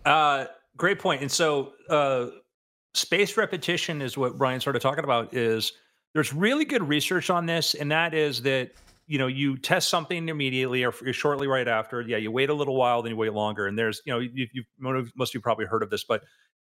[0.05, 0.45] Uh,
[0.77, 1.21] great point.
[1.21, 2.27] And so, uh,
[2.93, 5.33] space repetition is what Brian started talking about.
[5.33, 5.73] Is
[6.13, 8.71] there's really good research on this, and that is that
[9.11, 12.01] you know you test something immediately or shortly right after.
[12.01, 14.47] Yeah, you wait a little while, then you wait longer, and there's you know you,
[14.53, 16.23] you most of you probably heard of this, but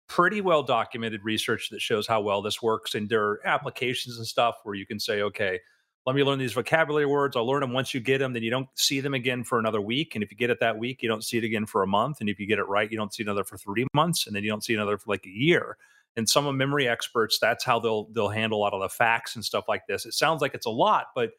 [0.08, 4.26] pretty well documented research that shows how well this works, and there are applications and
[4.26, 5.60] stuff where you can say, okay
[6.06, 7.36] let me learn these vocabulary words.
[7.36, 9.80] I'll learn them once you get them, then you don't see them again for another
[9.80, 10.16] week.
[10.16, 12.22] And if you get it that week, you don't see it again for a month.
[12.22, 14.44] And if you get it right, you don't see another for three months, and then
[14.44, 15.78] you don't see another for like a year.
[16.18, 19.36] And some of memory experts, that's how they'll they'll handle a lot of the facts
[19.36, 20.06] and stuff like this.
[20.06, 21.32] It sounds like it's a lot, but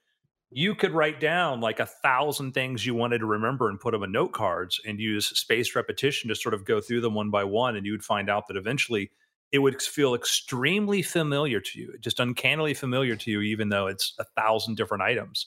[0.53, 4.03] you could write down like a thousand things you wanted to remember and put them
[4.03, 7.45] in note cards and use spaced repetition to sort of go through them one by
[7.45, 7.77] one.
[7.77, 9.11] And you would find out that eventually
[9.51, 14.15] it would feel extremely familiar to you, just uncannily familiar to you, even though it's
[14.19, 15.47] a thousand different items.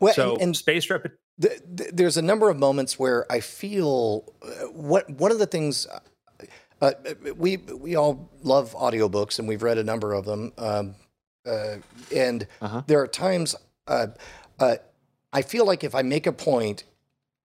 [0.00, 1.18] Well, so and, and space repetition.
[1.40, 5.46] th- th- there's a number of moments where I feel uh, what one of the
[5.46, 5.86] things
[6.80, 6.92] uh,
[7.36, 10.94] we we all love audiobooks and we've read a number of them, um,
[11.46, 11.76] uh,
[12.14, 12.82] and Uh-huh.
[12.86, 14.08] there are times uh,
[14.58, 14.76] uh,
[15.32, 16.84] I feel like if I make a point,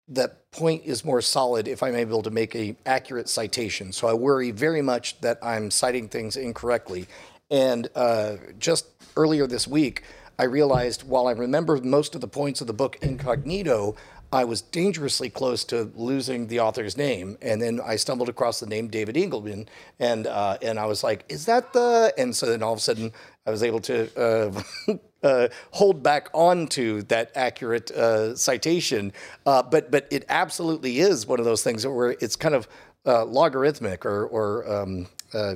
[0.09, 3.91] that point is more solid if I'm able to make a accurate citation.
[3.91, 7.07] So I worry very much that I'm citing things incorrectly.
[7.49, 10.03] And uh, just earlier this week,
[10.39, 13.95] I realized while I remember most of the points of the book incognito,
[14.31, 18.65] I was dangerously close to losing the author's name, and then I stumbled across the
[18.65, 19.67] name David Eagleman,
[19.99, 22.81] and uh, and I was like, "Is that the?" And so then all of a
[22.81, 23.13] sudden,
[23.45, 24.63] I was able to uh,
[25.23, 29.11] uh, hold back onto that accurate uh, citation.
[29.45, 32.67] Uh, but but it absolutely is one of those things where it's kind of
[33.05, 35.53] uh, logarithmic or or um, uh, uh,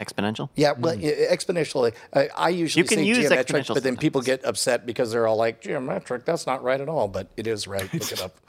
[0.00, 0.48] Exponential?
[0.56, 1.94] yeah, well, e- exponentially.
[2.14, 2.88] I, I usually Hmm.
[2.88, 6.46] can say use geometric, but then people get upset because they're all like, geometric, that's
[6.46, 7.06] not right at all.
[7.08, 7.92] But it is right.
[7.94, 8.34] Look it up.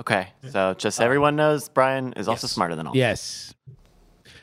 [0.00, 0.28] Okay.
[0.50, 2.96] So just everyone knows Brian is also smarter than all.
[2.96, 3.54] Yes.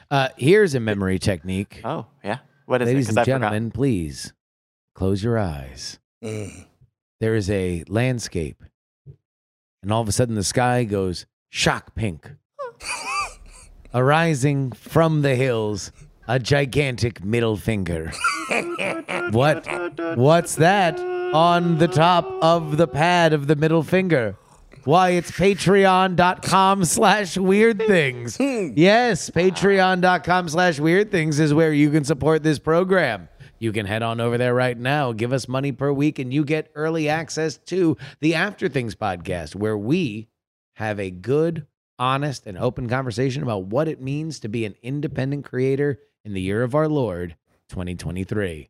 [0.10, 1.82] Uh, here's a memory technique.
[1.84, 2.38] Oh, yeah.
[2.66, 3.10] What is Ladies it?
[3.10, 3.40] 'Cause and I forgot.
[3.52, 4.32] gentlemen, please
[5.00, 5.98] close your eyes.
[6.22, 6.66] Mm.
[7.22, 8.62] There is a landscape,
[9.82, 12.32] and all of a sudden the sky goes shock pink.
[13.94, 15.94] Arising from the hills,
[16.28, 18.12] a gigantic middle finger.
[19.32, 19.66] what?
[20.18, 24.36] What's that on the top of the pad of the middle finger?
[24.84, 28.38] Why, it's patreon.com slash weird things.
[28.38, 33.30] Yes, patreon.com slash weird things is where you can support this program.
[33.60, 36.46] You can head on over there right now, give us money per week, and you
[36.46, 40.30] get early access to the After Things podcast, where we
[40.76, 41.68] have a good,
[41.98, 46.42] honest, and open conversation about what it means to be an independent creator in the
[46.42, 47.36] year of our Lord,
[47.68, 48.70] 2023.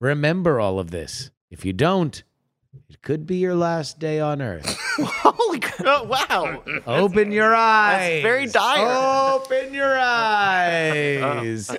[0.00, 1.30] Remember all of this.
[1.50, 2.22] If you don't,
[2.88, 4.64] it could be your last day on earth.
[4.98, 5.82] Holy crap.
[5.86, 6.62] Oh, wow.
[6.86, 8.22] Open your eyes.
[8.22, 9.34] very dire.
[9.34, 11.70] Open your eyes.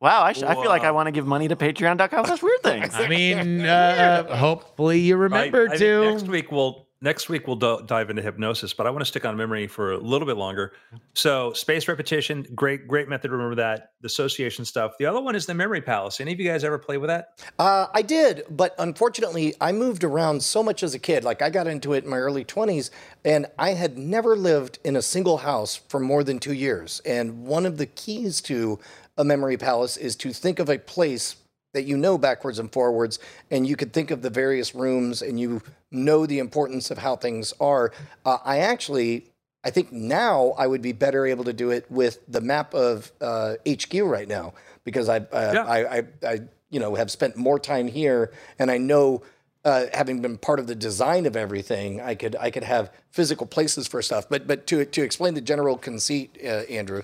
[0.00, 0.22] Wow.
[0.22, 2.94] I, sh- I feel like I want to give money to patreon.com slash weird things.
[2.94, 6.10] I mean, uh, hopefully you remember I- I think to.
[6.12, 9.24] Next week we'll next week we'll do- dive into hypnosis, but I want to stick
[9.24, 10.72] on memory for a little bit longer.
[11.14, 13.92] So space repetition, great great method to remember that.
[14.00, 14.92] The association stuff.
[14.98, 16.20] The other one is the memory palace.
[16.20, 17.40] Any of you guys ever play with that?
[17.58, 21.24] Uh, I did, but unfortunately, I moved around so much as a kid.
[21.24, 22.90] Like I got into it in my early 20s,
[23.24, 27.00] and I had never lived in a single house for more than two years.
[27.04, 28.78] And one of the keys to
[29.18, 31.36] a memory palace is to think of a place
[31.74, 33.18] that you know backwards and forwards,
[33.50, 37.16] and you could think of the various rooms, and you know the importance of how
[37.16, 37.92] things are.
[38.24, 39.26] Uh, I actually.
[39.64, 43.10] I think now I would be better able to do it with the map of
[43.20, 44.54] uh, HQ right now
[44.84, 45.64] because I, uh, Yeah.
[45.64, 49.22] I, I, I, you know, have spent more time here, and I know,
[49.64, 53.46] uh, having been part of the design of everything, I could, I could have physical
[53.46, 54.28] places for stuff.
[54.28, 57.02] But, but to to explain the general conceit, uh, Andrew,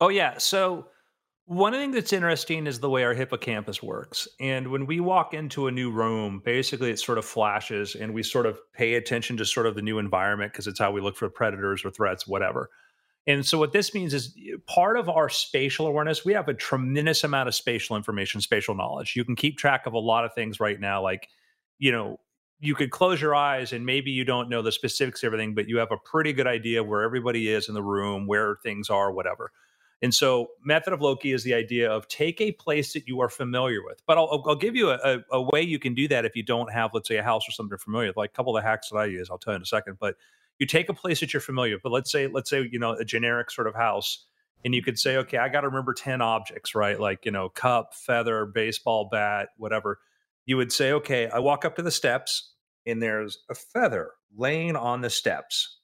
[0.00, 0.38] Oh yeah.
[0.38, 0.88] So
[1.46, 4.28] one thing that's interesting is the way our hippocampus works.
[4.40, 8.22] And when we walk into a new room, basically it sort of flashes and we
[8.22, 11.16] sort of pay attention to sort of the new environment because it's how we look
[11.16, 12.68] for predators or threats, whatever.
[13.26, 17.24] And so what this means is part of our spatial awareness, we have a tremendous
[17.24, 19.16] amount of spatial information, spatial knowledge.
[19.16, 21.28] You can keep track of a lot of things right now, like,
[21.78, 22.20] you know,
[22.60, 25.68] you could close your eyes and maybe you don't know the specifics of everything, but
[25.68, 29.12] you have a pretty good idea where everybody is in the room, where things are,
[29.12, 29.52] whatever.
[30.00, 33.28] And so, method of loci is the idea of take a place that you are
[33.28, 34.00] familiar with.
[34.06, 36.72] But I'll, I'll give you a, a, way you can do that if you don't
[36.72, 38.16] have, let's say, a house or something you're familiar with.
[38.16, 39.96] Like a couple of the hacks that I use, I'll tell you in a second.
[39.98, 40.14] But
[40.58, 41.82] you take a place that you're familiar with.
[41.82, 44.24] But let's say, let's say, you know, a generic sort of house,
[44.64, 46.98] and you could say, okay, I got to remember ten objects, right?
[46.98, 49.98] Like you know, cup, feather, baseball bat, whatever.
[50.46, 52.54] You would say, okay, I walk up to the steps,
[52.86, 55.78] and there's a feather laying on the steps,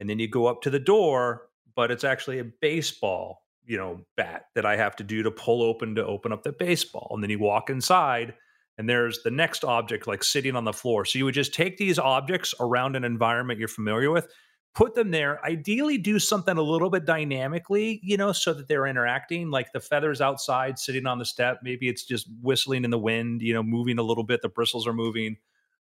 [0.00, 4.00] and then you go up to the door, but it's actually a baseball you know
[4.16, 7.08] bat that I have to do to pull open to open up the baseball.
[7.12, 8.34] And then you walk inside
[8.76, 11.04] and there's the next object like sitting on the floor.
[11.04, 14.28] So you would just take these objects around an environment you're familiar with,
[14.74, 18.86] put them there, ideally do something a little bit dynamically, you know, so that they're
[18.86, 22.98] interacting like the feathers outside sitting on the step, maybe it's just whistling in the
[22.98, 25.36] wind, you know, moving a little bit, the bristles are moving.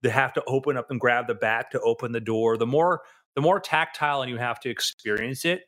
[0.03, 2.59] They have to open up and grab the bat to open the door.
[2.59, 3.01] The more
[3.35, 5.63] the more tactile and you have to experience it,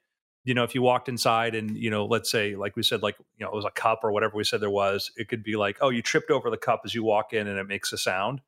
[0.46, 3.16] you know, if you walked inside and, you know, let's say, like we said, like,
[3.36, 5.56] you know, it was a cup or whatever we said there was, it could be
[5.56, 7.98] like, oh, you tripped over the cup as you walk in and it makes a
[7.98, 8.40] sound.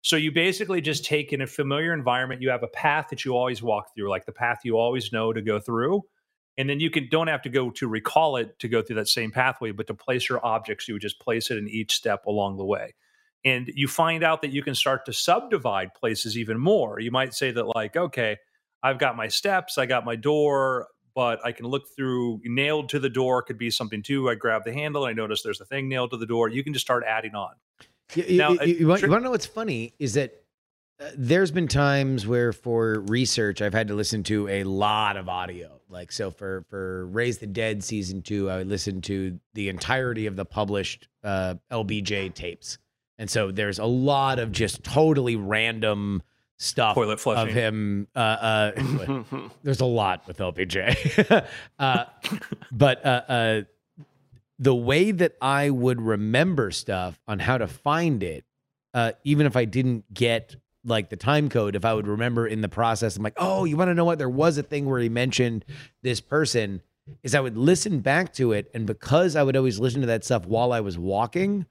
[0.00, 3.36] So you basically just take in a familiar environment, you have a path that you
[3.36, 6.02] always walk through, like the path you always know to go through.
[6.56, 9.08] And then you can don't have to go to recall it to go through that
[9.08, 12.24] same pathway, but to place your objects, you would just place it in each step
[12.24, 12.94] along the way.
[13.44, 16.98] And you find out that you can start to subdivide places even more.
[16.98, 18.38] You might say that, like, okay,
[18.82, 22.98] I've got my steps, I got my door, but I can look through nailed to
[22.98, 24.28] the door could be something too.
[24.28, 26.48] I grab the handle and I notice there's a thing nailed to the door.
[26.48, 27.52] You can just start adding on.
[28.14, 30.42] You, now, you, you, want, you, want, to know what's funny is that
[31.00, 35.28] uh, there's been times where for research I've had to listen to a lot of
[35.28, 35.80] audio.
[35.88, 40.26] Like so for for Raise the Dead season two, I would listen to the entirety
[40.26, 42.78] of the published uh, LBJ tapes,
[43.18, 46.22] and so there's a lot of just totally random
[46.62, 47.48] stuff Toilet flushing.
[47.48, 48.08] of him.
[48.14, 49.22] Uh, uh,
[49.62, 51.46] there's a lot with LBJ,
[51.78, 52.04] uh,
[52.70, 53.60] but uh, uh,
[54.58, 58.44] the way that I would remember stuff on how to find it,
[58.94, 62.60] uh, even if I didn't get like the time code, if I would remember in
[62.60, 64.18] the process, I'm like, oh, you want to know what?
[64.18, 65.64] There was a thing where he mentioned
[66.02, 66.82] this person.
[67.24, 70.24] Is I would listen back to it, and because I would always listen to that
[70.24, 71.66] stuff while I was walking,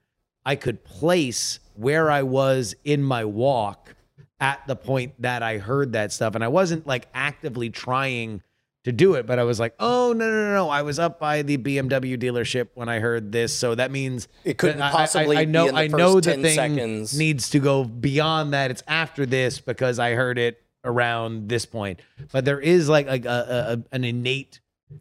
[0.45, 3.95] I could place where I was in my walk
[4.41, 6.35] at the point that I heard that stuff.
[6.35, 8.41] And I wasn't like actively trying
[8.83, 10.69] to do it, but I was like, oh, no, no, no, no.
[10.69, 13.55] I was up by the BMW dealership when I heard this.
[13.55, 17.15] So that means it couldn't possibly I, I, I know, I know the thing seconds.
[17.17, 18.71] needs to go beyond that.
[18.71, 22.01] It's after this because I heard it around this point.
[22.31, 24.59] But there is like, like a, a, an innate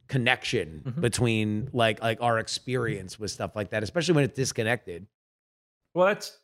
[0.09, 1.01] connection mm-hmm.
[1.01, 5.07] between like like our experience with stuff like that, especially when it's disconnected.
[5.95, 6.39] Well, that's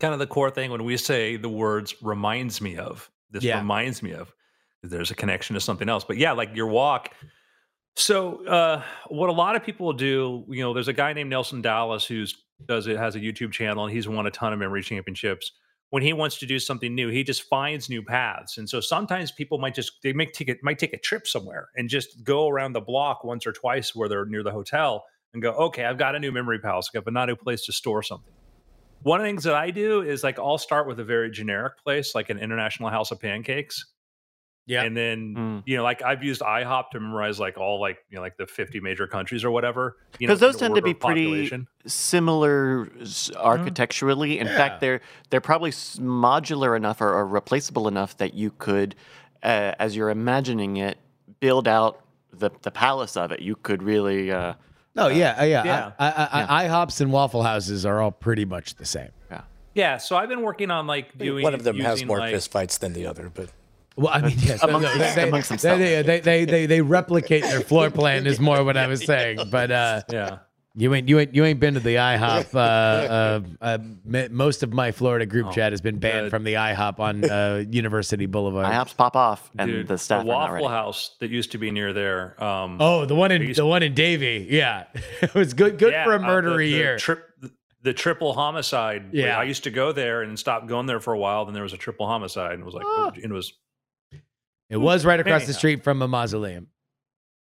[0.00, 3.10] kind of the core thing when we say the words reminds me of.
[3.30, 3.58] This yeah.
[3.58, 4.32] reminds me of.
[4.82, 6.04] There's a connection to something else.
[6.04, 7.14] But yeah, like your walk.
[7.96, 11.62] So uh, what a lot of people do, you know, there's a guy named Nelson
[11.62, 12.34] Dellis who's
[12.66, 15.52] does it has a YouTube channel and he's won a ton of memory championships.
[15.90, 18.58] When he wants to do something new, he just finds new paths.
[18.58, 21.68] And so sometimes people might just they make take it might take a trip somewhere
[21.76, 25.42] and just go around the block once or twice where they're near the hotel and
[25.42, 28.02] go, okay, I've got a new memory palace, I've got a new place to store
[28.02, 28.32] something.
[29.02, 31.74] One of the things that I do is like I'll start with a very generic
[31.82, 33.86] place, like an International House of Pancakes.
[34.66, 34.84] Yeah.
[34.84, 35.62] And then, mm.
[35.66, 38.46] you know, like I've used IHOP to memorize like all like, you know, like the
[38.46, 39.96] 50 major countries or whatever.
[40.16, 41.50] Because those tend to be pretty
[41.86, 43.36] similar mm-hmm.
[43.36, 44.38] architecturally.
[44.38, 44.56] In yeah.
[44.56, 48.94] fact, they're they're probably modular enough or, or replaceable enough that you could,
[49.42, 50.98] uh, as you're imagining it,
[51.40, 53.40] build out the, the palace of it.
[53.40, 54.54] You could really uh,
[54.96, 55.64] Oh yeah, uh, yeah.
[55.64, 55.92] yeah.
[55.98, 59.10] I, I, I, IHOPs and Waffle Houses are all pretty much the same.
[59.30, 59.42] Yeah.
[59.74, 59.96] Yeah.
[59.98, 61.42] So I've been working on like doing.
[61.42, 63.50] One of them has more like, fist fights than the other, but.
[63.96, 65.80] Well, I mean, yes, amongst, they, amongst themselves.
[65.80, 69.38] They, they, they, they, they replicate their floor plan is more what I was saying,
[69.50, 70.38] but uh, yeah.
[70.80, 72.54] You ain't you ain't you ain't been to the IHOP.
[72.54, 73.78] Uh, uh, uh,
[74.30, 76.30] most of my Florida group oh, chat has been banned good.
[76.30, 78.64] from the IHOP on uh, University Boulevard.
[78.64, 80.22] IHOPs pop off, and Dude, the staff.
[80.24, 82.42] The Waffle House that used to be near there.
[82.42, 84.46] Um, oh, the one in the one in Davie.
[84.48, 84.84] Yeah,
[85.20, 85.78] it was good.
[85.78, 86.96] Good yeah, for a murder uh, the, year.
[86.96, 87.16] Tri-
[87.82, 89.10] the triple homicide.
[89.12, 91.44] Yeah, I used to go there and stopped going there for a while.
[91.44, 93.12] Then there was a triple homicide, and it was like oh.
[93.14, 93.52] it was.
[94.70, 96.68] It was right across the street from a mausoleum.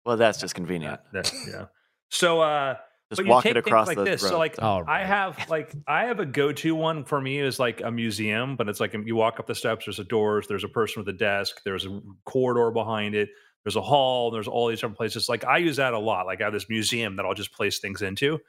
[0.05, 1.01] Well, that's just convenient.
[1.13, 1.65] yeah.
[2.09, 2.41] So.
[2.41, 2.77] uh
[3.09, 4.21] just but walk it across like this.
[4.23, 4.29] Road.
[4.29, 5.01] So like oh, right.
[5.01, 8.67] I have like I have a go-to one for me is like a museum, but
[8.67, 11.17] it's like you walk up the steps, there's a doors, there's a person with a
[11.17, 13.29] desk, there's a corridor behind it,
[13.63, 15.29] there's a hall, there's all these different places.
[15.29, 16.25] Like I use that a lot.
[16.25, 18.39] Like I have this museum that I'll just place things into.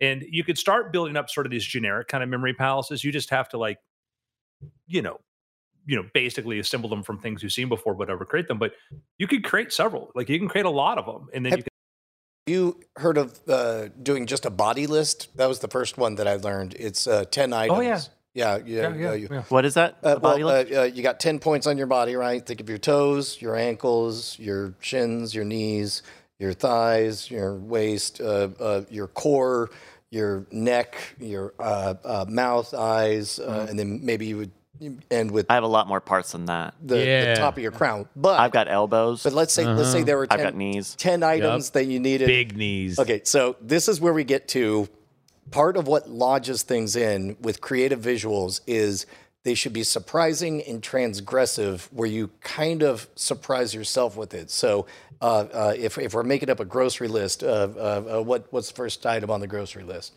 [0.00, 3.02] And you could start building up sort of these generic kind of memory palaces.
[3.02, 3.78] You just have to like,
[4.86, 5.18] you know,
[5.86, 8.58] you know basically assemble them from things you've seen before, whatever, create them.
[8.58, 8.72] But
[9.18, 10.10] you could create several.
[10.14, 11.70] Like you can create a lot of them, and then Have- you can.
[12.48, 15.36] You heard of uh, doing just a body list?
[15.36, 16.74] That was the first one that I learned.
[16.78, 17.76] It's uh, ten items.
[17.76, 18.00] Oh, yeah.
[18.34, 19.42] yeah, yeah, Yeah, yeah, uh, you- yeah.
[19.48, 19.96] What is that?
[20.00, 20.72] Uh, The body well, uh, lift?
[20.72, 22.46] uh, you got 10 points on your body, right?
[22.46, 26.04] Think of your toes, your ankles, your shins, your knees,
[26.38, 29.70] your thighs, your waist, uh, uh, your core,
[30.10, 33.68] your neck, your uh, uh, mouth, eyes, uh, Mm-hmm.
[33.70, 34.52] and then maybe you would
[35.10, 36.74] end with I have a lot more parts than that.
[36.82, 37.34] the, Yeah.
[37.34, 38.08] the top of your crown.
[38.14, 39.22] But I've got elbows.
[39.22, 40.94] but let's say let's say there were 10, I've got knees.
[40.96, 42.26] 10 items that you needed.
[42.26, 42.98] Big knees.
[42.98, 44.88] Okay, so this is where we get to
[45.50, 49.06] part of what lodges things in with creative visuals is
[49.44, 54.50] they should be surprising and transgressive where you kind of surprise yourself with it.
[54.50, 54.86] So
[55.20, 58.68] uh, uh, if, if we're making up a grocery list, uh, uh, uh, what, what's
[58.68, 60.14] the first item on the grocery list?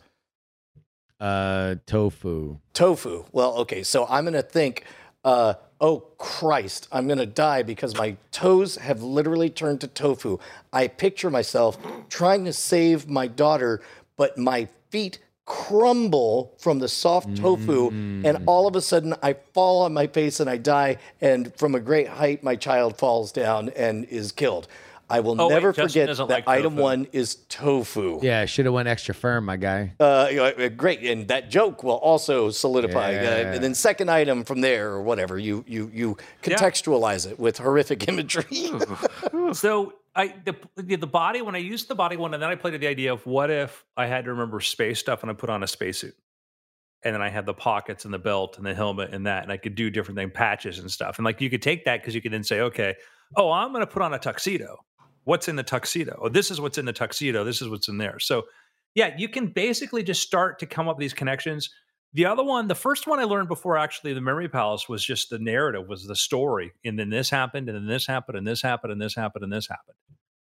[1.20, 2.58] Uh, tofu.
[2.74, 3.26] Tofu.
[3.32, 4.86] Well, okay, so I'm going to think,
[5.26, 10.38] uh, oh Christ, I'm going to die because my toes have literally turned to tofu.
[10.72, 11.78] I picture myself
[12.10, 13.82] trying to save my daughter,
[14.16, 19.82] but my feet crumble from the soft tofu, and all of a sudden I fall
[19.82, 23.70] on my face and I die, and from a great height, my child falls down
[23.70, 24.68] and is killed.
[25.10, 26.82] I will Oh, never Justin forget that like item tofu.
[26.84, 28.20] one is tofu.
[28.22, 29.94] Yeah, should have went extra firm, my guy.
[30.00, 33.16] Uh, you know, uh, great, and that joke will also solidify.
[33.16, 37.58] Uh, and then second item from there or whatever, you you you contextualize it with
[37.58, 38.46] horrific imagery.
[39.54, 42.56] So I the the the body when I used the body one, and then I
[42.56, 45.34] played with the idea of what if I had to remember space stuff and I
[45.34, 46.16] put on a spacesuit,
[47.04, 49.52] and then I had the pockets and the belt and the helmet and that, and
[49.52, 52.14] I could do different thing patches and stuff, and like you could take that because
[52.16, 52.96] you could then say, okay,
[53.36, 54.78] oh, I'm going to put on a tuxedo.
[55.24, 56.20] What's in the tuxedo?
[56.22, 57.44] Oh, this is what's in the tuxedo.
[57.44, 58.20] This is what's in there.
[58.20, 58.46] So
[58.96, 61.70] yeah, you can basically just start to come up with these connections.
[62.14, 65.30] The other one, the first one I learned before actually the Memory Palace was just
[65.30, 66.74] the narrative, was the story.
[66.84, 69.54] And then this happened, and then this happened, and this happened, and this happened, and
[69.54, 69.96] this happened.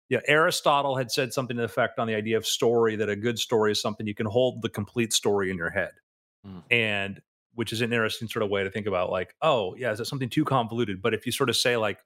[0.10, 3.16] Yeah, Aristotle had said something to the effect on the idea of story that a
[3.18, 5.92] good story is something you can hold the complete story in your head.
[6.48, 6.64] Mm.
[6.72, 7.22] And
[7.56, 10.06] which is an interesting sort of way to think about like, oh, yeah, is it
[10.06, 11.02] something too convoluted?
[11.02, 12.00] But if you sort of say like,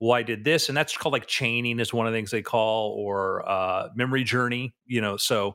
[0.00, 2.42] well, I did this, and that's called like chaining is one of the things they
[2.42, 5.54] call, or uh, memory journey, you know, so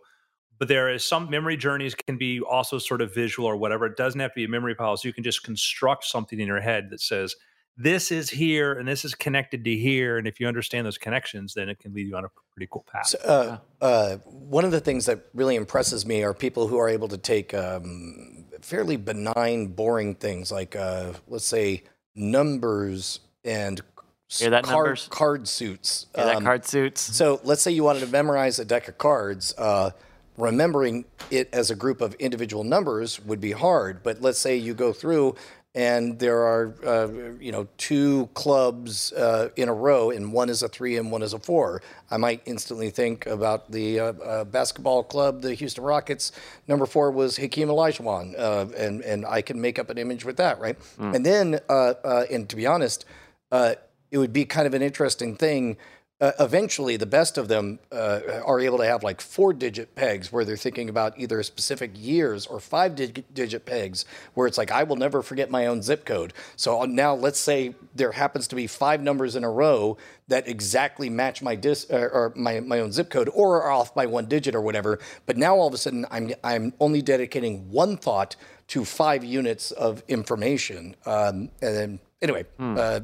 [0.59, 3.85] but there is some memory journeys can be also sort of visual or whatever.
[3.85, 5.03] It doesn't have to be a memory palace.
[5.03, 7.35] You can just construct something in your head that says,
[7.75, 10.17] this is here and this is connected to here.
[10.17, 12.85] And if you understand those connections, then it can lead you on a pretty cool
[12.89, 13.07] path.
[13.07, 16.87] So, uh, uh, one of the things that really impresses me are people who are
[16.87, 21.83] able to take um, fairly benign, boring things like, uh, let's say,
[22.15, 23.85] numbers and s-
[24.29, 25.07] Hear that, card, numbers?
[25.11, 26.07] card suits.
[26.17, 27.01] Yeah, that Um, card suits.
[27.01, 29.53] So let's say you wanted to memorize a deck of cards.
[29.57, 29.91] Uh,
[30.37, 34.01] remembering it as a group of individual numbers would be hard.
[34.01, 35.35] But let's say you go through
[35.75, 37.07] and there are, uh,
[37.39, 41.23] you know, two clubs uh, in a row, and one is a three and one
[41.23, 41.81] is a four.
[42.11, 46.31] I might instantly think about the uh, uh, basketball club, the Houston Rockets.
[46.67, 50.37] Number four was Hakeem Olajuwon, uh, and and I can make up an image with
[50.37, 50.77] that, right?
[50.99, 53.05] And then, uh, uh, and to be honest,
[53.51, 53.73] uh,
[54.13, 55.75] it would be kind of an interesting thing.
[56.21, 60.31] Uh, eventually, the best of them uh, are able to have like four digit pegs
[60.31, 64.05] where they're thinking about either specific years or five dig- digit pegs
[64.35, 66.31] where it's like, I will never forget my own zip code.
[66.55, 69.97] So uh, now let's say there happens to be five numbers in a row
[70.27, 73.95] that exactly match my dis or, or my, my own zip code or are off
[73.95, 74.99] by one digit or whatever.
[75.25, 78.35] But now all of a sudden, I'm, I'm only dedicating one thought
[78.67, 80.95] to five units of information.
[81.07, 82.45] Um, and then, anyway,
[82.77, 82.99] uh, uh,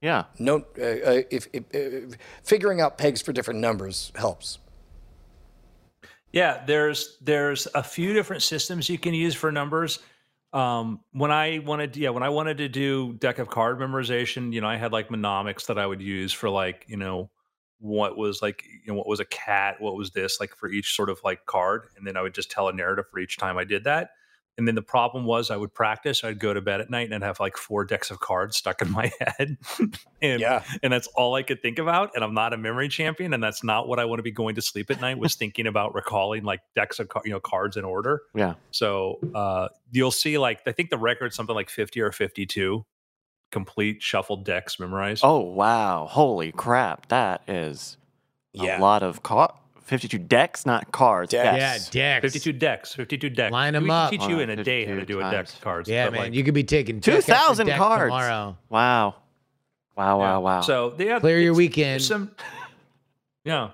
[0.00, 0.24] Yeah.
[0.38, 4.58] no, uh, uh, if, if uh, figuring out pegs for different numbers helps.
[6.32, 10.00] Yeah, there's there's a few different systems you can use for numbers.
[10.52, 14.60] Um, when I wanted, yeah, when I wanted to do deck of card memorization, you
[14.60, 17.30] know, I had like mnemonics that I would use for like, you know,
[17.78, 20.94] what was like, you know, what was a cat, what was this, like for each
[20.94, 23.58] sort of like card, and then I would just tell a narrative for each time
[23.58, 24.10] I did that.
[24.58, 27.14] And then the problem was I would practice, I'd go to bed at night and
[27.14, 29.58] I'd have like four decks of cards stuck in my head.
[30.22, 30.62] and yeah.
[30.82, 32.12] and that's all I could think about.
[32.14, 33.34] And I'm not a memory champion.
[33.34, 35.66] And that's not what I want to be going to sleep at night was thinking
[35.66, 38.22] about recalling like decks of you know cards in order.
[38.34, 38.54] Yeah.
[38.70, 42.84] So uh you'll see like I think the record's something like 50 or 52
[43.52, 45.22] complete shuffled decks memorized.
[45.24, 46.06] Oh wow.
[46.08, 47.08] Holy crap.
[47.08, 47.96] That is
[48.52, 48.78] yeah.
[48.78, 49.54] a lot of cards.
[49.86, 51.30] 52 decks, not cards.
[51.30, 51.94] Decks.
[51.94, 52.34] Yeah, decks.
[52.34, 52.92] 52 decks.
[52.94, 53.52] 52 decks.
[53.52, 54.10] Line them up.
[54.10, 55.88] teach you in a day how to do a deck of cards.
[55.88, 56.20] Yeah, man.
[56.20, 58.10] Like, you could be taking 2,000 cards.
[58.10, 58.58] Tomorrow.
[58.68, 59.14] Wow.
[59.96, 60.38] Wow, wow, yeah.
[60.38, 60.60] wow.
[60.62, 61.20] So, yeah.
[61.20, 62.02] Clear your weekend.
[62.02, 62.32] Some,
[63.44, 63.70] yeah.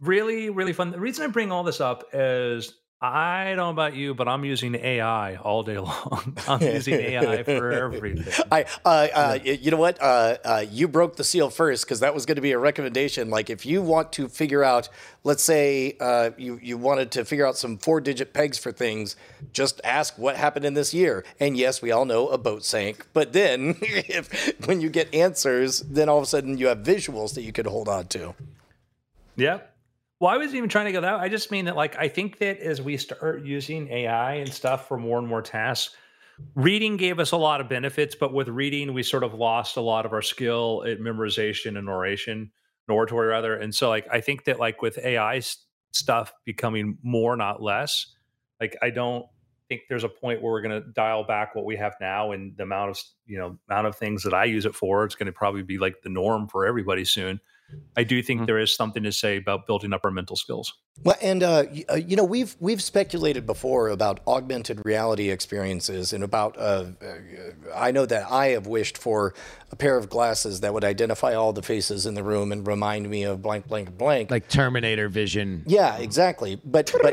[0.00, 0.92] Really, really fun.
[0.92, 2.74] The reason I bring all this up is
[3.04, 6.36] I don't know about you, but I'm using AI all day long.
[6.48, 8.46] I'm using AI for everything.
[8.50, 10.00] I, uh, uh, you know what?
[10.00, 13.28] Uh, uh, you broke the seal first because that was going to be a recommendation.
[13.28, 14.88] Like, if you want to figure out,
[15.22, 19.16] let's say uh, you you wanted to figure out some four digit pegs for things,
[19.52, 21.26] just ask what happened in this year.
[21.38, 23.06] And yes, we all know a boat sank.
[23.12, 27.34] But then, if when you get answers, then all of a sudden you have visuals
[27.34, 28.34] that you could hold on to.
[29.36, 29.73] Yep.
[30.24, 31.16] Well, I wasn't even trying to go that.
[31.16, 34.88] I just mean that, like, I think that as we start using AI and stuff
[34.88, 35.94] for more and more tasks,
[36.54, 39.82] reading gave us a lot of benefits, but with reading, we sort of lost a
[39.82, 42.50] lot of our skill at memorization and oration,
[42.88, 43.54] oratory rather.
[43.56, 45.58] And so, like, I think that, like, with AI s-
[45.92, 48.06] stuff becoming more, not less,
[48.62, 49.26] like, I don't
[49.68, 52.56] think there's a point where we're going to dial back what we have now and
[52.56, 55.04] the amount of, you know, amount of things that I use it for.
[55.04, 57.40] It's going to probably be like the norm for everybody soon.
[57.96, 58.46] I do think Mhm.
[58.46, 60.72] there is something to say about building up our mental skills.
[61.02, 66.22] Well, and uh, uh, you know, we've we've speculated before about augmented reality experiences, and
[66.22, 66.56] about.
[66.58, 67.06] Uh, uh,
[67.74, 69.34] I know that I have wished for
[69.72, 73.08] a pair of glasses that would identify all the faces in the room and remind
[73.10, 74.30] me of blank, blank, blank.
[74.30, 75.64] Like Terminator vision.
[75.66, 76.60] yeah, exactly.
[76.64, 77.12] But but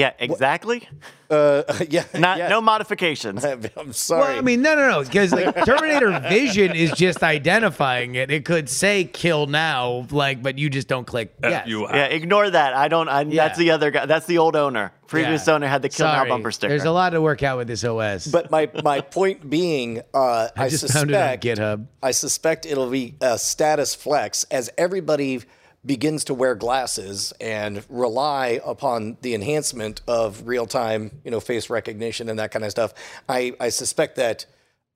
[0.00, 0.88] Yeah, exactly.
[1.30, 2.48] uh, yeah, Not yeah.
[2.48, 3.44] no modifications.
[3.76, 4.20] I'm sorry.
[4.22, 8.30] Well, I mean, no, no, no, because like Terminator Vision is just identifying it.
[8.30, 11.34] It could say "kill now," like, but you just don't click.
[11.42, 11.66] Yes.
[11.66, 12.74] You Yeah, ignore that.
[12.74, 13.08] I don't.
[13.08, 13.44] I, Yeah.
[13.46, 14.06] That's the other guy.
[14.06, 14.92] That's the old owner.
[15.06, 15.54] Previous Yeah.
[15.54, 16.28] owner had the kill Sorry.
[16.28, 16.68] now bumper sticker.
[16.70, 18.26] There's a lot to work out with this OS.
[18.26, 21.86] but my my point being, uh, I, I just found it on suspect GitHub.
[22.02, 25.42] I suspect it'll be a status flex as everybody
[25.84, 31.70] begins to wear glasses and rely upon the enhancement of real time, you know, face
[31.70, 32.92] recognition and that kind of stuff.
[33.28, 34.46] I, I suspect that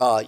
[0.01, 0.23] uh, uh,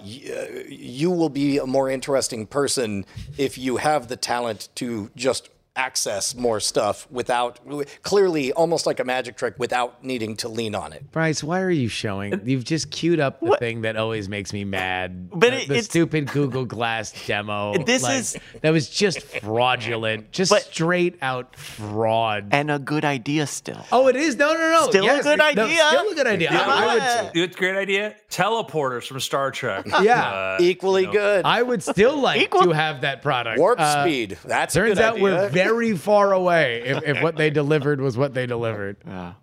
[0.67, 3.05] you will be a more interesting person
[3.37, 7.59] if you have the talent to just access more stuff without
[8.01, 11.11] clearly almost like a magic trick without needing to lean on it.
[11.11, 12.41] Bryce, why are you showing?
[12.45, 15.29] You've just queued up the thing that always makes me mad.
[15.29, 17.73] But the, it- the it's- stupid Google Glass demo.
[17.85, 22.47] This Like, is- that was just fraudulent, just But- straight out fraud.
[22.51, 23.85] and a good idea still.
[23.91, 24.89] oh, it is no, no, no.
[24.89, 25.83] Still a good it- no, idea.
[25.89, 26.49] still a good idea.
[26.49, 27.03] Come I, I would.
[27.03, 27.31] on.
[27.35, 28.15] It's a great idea.
[28.29, 29.85] Teleporters from Star Trek.
[30.01, 30.29] Yeah.
[30.31, 31.45] Uh, Equally you know, good.
[31.45, 33.59] I would still like Equal- to have that product.
[33.59, 34.37] Warp Uh, speed.
[34.45, 35.23] That's a Turns good out idea.
[35.23, 38.97] we're very far away if, if what they delivered was what they delivered.
[39.05, 39.33] Yeah.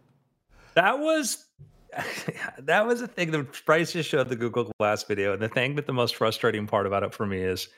[0.75, 1.45] That was
[2.59, 5.33] that was the thing that Bryce just showed the Google Glass video.
[5.33, 7.69] And the thing that the most frustrating part about it for me is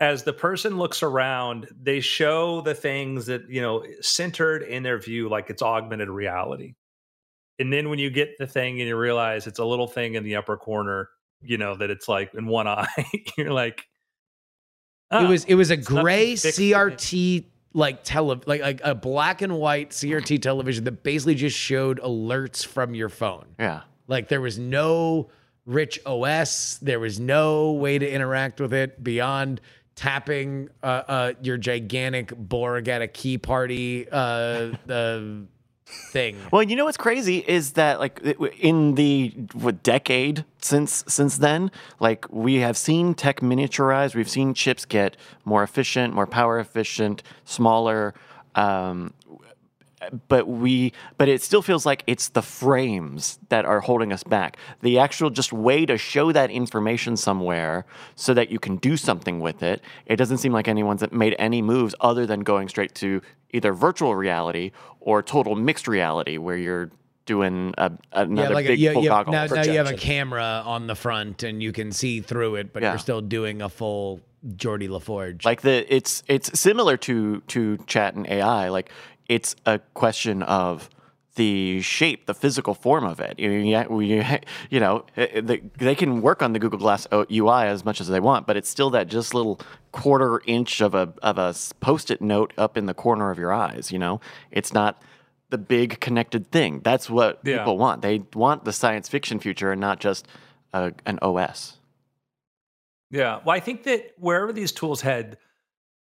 [0.00, 4.98] as the person looks around, they show the things that, you know, centered in their
[4.98, 6.74] view like it's augmented reality.
[7.58, 10.24] And then when you get the thing and you realize it's a little thing in
[10.24, 11.08] the upper corner,
[11.40, 12.88] you know, that it's like in one eye,
[13.38, 16.58] you're like, It "Oh, was it was a gray fixed.
[16.58, 17.44] CRT
[17.74, 22.64] like tele like like a black and white CRT television that basically just showed alerts
[22.64, 23.44] from your phone.
[23.58, 23.82] Yeah.
[24.06, 25.28] Like there was no
[25.66, 29.60] rich OS, there was no way to interact with it beyond
[29.96, 35.46] tapping uh, uh, your gigantic Borg at a key party uh, the
[35.94, 36.36] thing.
[36.50, 38.20] Well, you know what's crazy is that like
[38.58, 41.70] in the what, decade since since then,
[42.00, 44.14] like we have seen tech miniaturize.
[44.14, 48.14] We've seen chips get more efficient, more power efficient, smaller.
[48.54, 49.12] Um,
[50.28, 54.56] but we but it still feels like it's the frames that are holding us back
[54.82, 59.40] the actual just way to show that information somewhere so that you can do something
[59.40, 63.20] with it it doesn't seem like anyone's made any moves other than going straight to
[63.54, 66.90] either virtual reality or total mixed reality where you're
[67.26, 69.88] doing a, another yeah, like a, big yeah, full yeah, goggle now, now you have
[69.90, 72.90] a camera on the front and you can see through it, but Yeah.
[72.90, 74.20] you're still doing a full
[74.56, 75.44] Geordie LaForge.
[75.46, 78.68] like the it's it's similar to to chat and AI.
[78.68, 78.90] Like
[79.26, 80.90] it's a question of
[81.34, 83.38] the shape, the physical form of it.
[83.38, 83.72] You,
[84.80, 88.00] know, eh, eh, they, they can work on the Google Glass uh, UI as much
[88.00, 89.60] as they want, but it's still that just little
[89.92, 93.90] quarter inch of a of a post-it note up in the corner of your eyes.
[93.92, 94.20] You know,
[94.50, 95.02] it's not
[95.50, 96.80] the big connected thing.
[96.80, 97.58] That's what Yeah.
[97.58, 98.02] people want.
[98.02, 100.26] They want the science fiction future and not just
[100.72, 101.78] a, an OS.
[103.10, 103.40] Yeah.
[103.44, 105.36] Well, I think that wherever these tools head,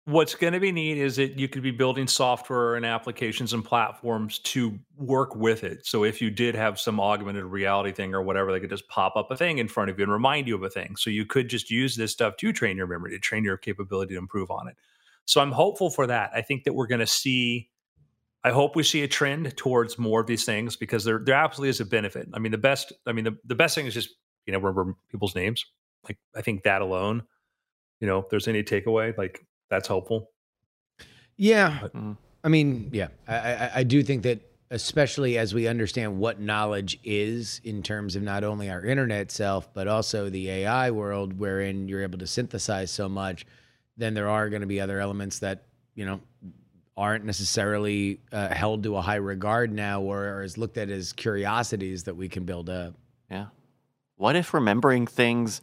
[0.05, 3.65] what's going to be neat is that you could be building software and applications and
[3.65, 5.85] platforms to work with it.
[5.85, 9.15] So if you did have some augmented reality thing or whatever, they could just pop
[9.15, 10.95] up a thing in front of you and remind you of a thing.
[10.95, 14.13] So you could just use this stuff to train your memory, to train your capability
[14.13, 14.75] to improve on it.
[15.25, 16.29] So I'm hopeful for that.
[16.35, 17.69] I think that we're going to see.
[18.43, 21.69] I hope we see a trend towards more of these things because there there absolutely
[21.69, 22.27] is a benefit.
[22.31, 22.93] I mean, the best.
[23.07, 24.09] I mean, the, the best thing is just
[24.45, 25.65] you know remember people's names.
[26.03, 27.23] Like I think that alone,
[27.99, 30.29] you know, if there's any takeaway, like that's helpful.
[31.37, 32.17] Yeah, But- Mhm.
[32.43, 34.39] I mean, yeah, I, I, I do think that
[34.71, 39.71] especially as we understand what knowledge is in terms of not only our internet self,
[39.73, 43.45] but also the AI world, wherein you're able to synthesize so much,
[43.97, 45.63] then there are going to be other elements that,
[45.95, 46.19] you know,
[46.97, 51.13] aren't necessarily uh, held to a high regard now or, or is looked at as
[51.13, 52.93] curiosities that we can build up.
[53.29, 53.47] Yeah.
[54.17, 55.61] What if remembering things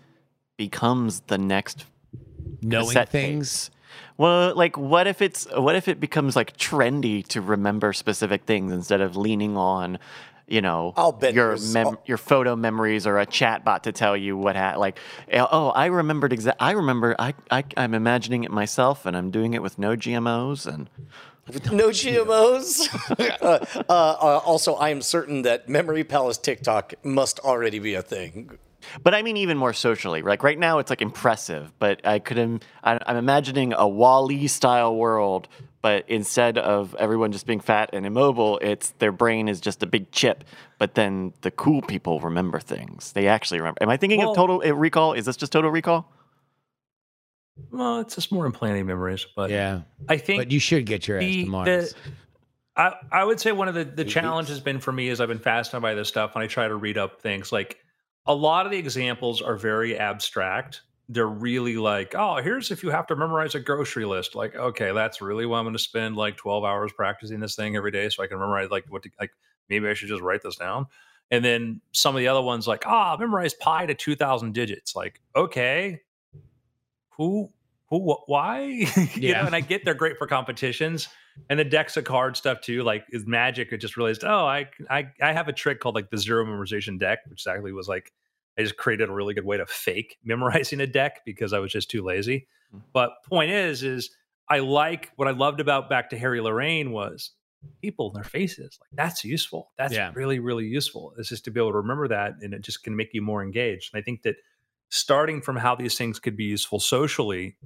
[0.56, 1.86] becomes the next
[2.60, 3.68] Knowing things.
[3.68, 3.74] tape?
[4.16, 8.72] Well, like what if it's what if it becomes like trendy to remember specific things
[8.72, 9.98] instead of leaning on,
[10.46, 14.16] you know, I'll bet your mem- your photo memories or a chat bot to tell
[14.16, 14.98] you what ha- like
[15.32, 19.54] oh I remembered exa- I remember I, I I'm imagining it myself and I'm doing
[19.54, 20.88] it with no GMOs and
[21.72, 22.88] No GMOs.
[23.42, 28.02] uh, uh, uh, also, I am certain that Memory Palace TikTok must already be a
[28.02, 28.58] thing.
[29.02, 30.22] But I mean, even more socially.
[30.22, 31.72] Like right now, it's like impressive.
[31.78, 35.48] But I could, Im- I, I'm imagining a Wall-E style world.
[35.82, 39.86] But instead of everyone just being fat and immobile, it's their brain is just a
[39.86, 40.44] big chip.
[40.78, 43.12] But then the cool people remember things.
[43.12, 43.82] They actually remember.
[43.82, 45.14] Am I thinking Well- of Total uh, Recall?
[45.14, 46.08] Is this just Total Recall?
[47.70, 49.82] Well, it's just more implanting memories, but Yeah.
[50.08, 51.66] I think But you should get your ass the- to Mars.
[51.94, 51.98] the-
[52.74, 55.28] I, I would say one of the, the challenge has been for me is I've
[55.28, 57.76] been fascinated by this stuff and I try to read up things like
[58.26, 60.82] a lot of the examples are very abstract.
[61.08, 64.34] They're really like, oh, here's if you have to memorize a grocery list.
[64.34, 67.76] Like, okay, that's really why I'm going to spend like 12 hours practicing this thing
[67.76, 69.30] every day so I can memorize like what to, like
[69.68, 70.86] maybe I should just write this down.
[71.30, 74.94] And then some of the other ones like, ah, memorize pi to 2000 digits.
[74.94, 76.00] Like, okay,
[77.16, 77.50] who
[77.90, 78.60] who wh- why
[79.14, 79.40] you Yeah.
[79.40, 81.08] know and i get they're great for competitions
[81.50, 84.66] and the decks of card stuff too like is magic i just realized oh I,
[84.90, 88.12] I i have a trick called like the zero memorization deck which actually was like
[88.58, 91.72] i just created a really good way to fake memorizing a deck because i was
[91.72, 92.78] just too lazy Hmm.
[92.94, 94.10] but point is is
[94.48, 97.32] i like what i loved about back to harry lorayne was
[97.82, 100.10] people in their faces like that's useful that's Yeah.
[100.14, 102.96] really really useful it's just to be able to remember that and it just can
[102.96, 104.36] make you more engaged and i think that
[104.88, 107.56] starting from how these things could be useful socially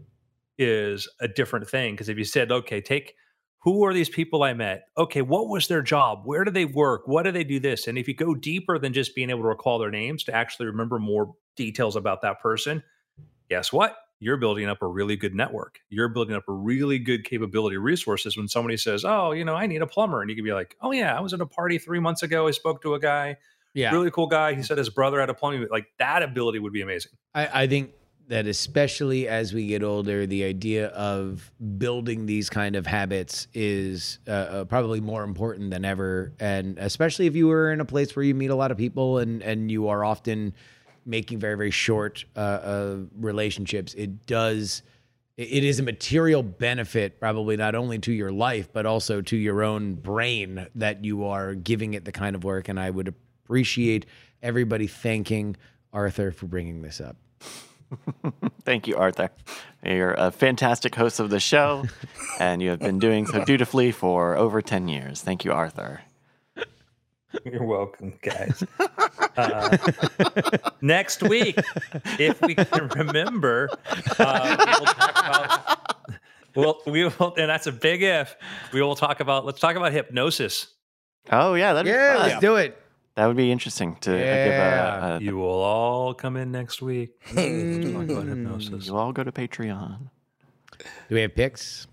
[0.59, 3.15] is a different thing because if you said okay take
[3.61, 4.89] who are these people i met?
[4.97, 6.23] Okay what was their job?
[6.25, 7.03] Where do they work?
[7.07, 7.87] What do they do this?
[7.87, 10.67] And if you go deeper than just being able to recall their names to actually
[10.67, 12.83] remember more details about that person
[13.49, 13.97] guess what?
[14.19, 15.79] You're building up a really good network.
[15.89, 19.67] You're building up a really good capability resources when somebody says oh you know i
[19.67, 20.21] need a plumber.
[20.21, 22.49] And you can be like oh yeah i was at a party three months ago.
[22.49, 23.37] I spoke to a guy
[23.77, 23.93] yeah.
[23.93, 24.55] really cool guy.
[24.55, 27.13] He said his brother had a plumbing like that ability would be amazing.
[27.35, 27.93] I, I think
[28.29, 34.19] that especially as we get older, the idea of building these kind of habits is
[34.27, 36.33] uh, uh, probably more important than ever.
[36.41, 39.19] And especially if you are in a place where you meet a lot of people
[39.19, 40.55] and, and you are often
[41.05, 44.83] making very, very short uh, uh, relationships, it does.
[45.37, 49.37] it- It is a material benefit, probably not only to your life, but also to
[49.37, 52.69] your own brain that you are giving it the kind of work.
[52.69, 54.07] And I would appreciate
[54.43, 55.57] everybody thanking
[55.93, 57.17] Arthur for bringing this up.
[58.65, 59.31] Thank you, Arthur.
[59.85, 61.85] You're a fantastic host of the show,
[62.41, 65.23] and you have been doing so dutifully for over 10 years.
[65.23, 66.01] Thank you, Arthur.
[67.45, 68.63] You're welcome, guys.
[69.37, 69.77] Uh,
[70.81, 71.59] next week,
[72.19, 73.69] if we can remember,
[74.19, 75.97] uh, we'll talk about.
[76.55, 78.35] Well, we will, and that's a big if.
[78.73, 79.45] We will talk about.
[79.45, 80.69] Let's talk about hypnosis.
[81.31, 82.29] Oh, yeah, that'd be Yeah, fun.
[82.29, 82.81] let's do it.
[83.17, 84.45] That would be interesting to uh, Yeah.
[84.45, 84.55] give
[85.03, 87.11] a, a, You will all come in next week.
[87.35, 88.87] Let's hypnosis.
[88.87, 90.11] You all go to Patreon.
[91.09, 91.87] Do we have picks?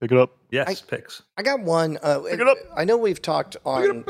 [0.00, 0.36] Pick it up.
[0.50, 1.22] Yes, picks.
[1.38, 1.98] I got one.
[2.02, 2.58] Uh, it up.
[2.76, 4.04] I know we've talked on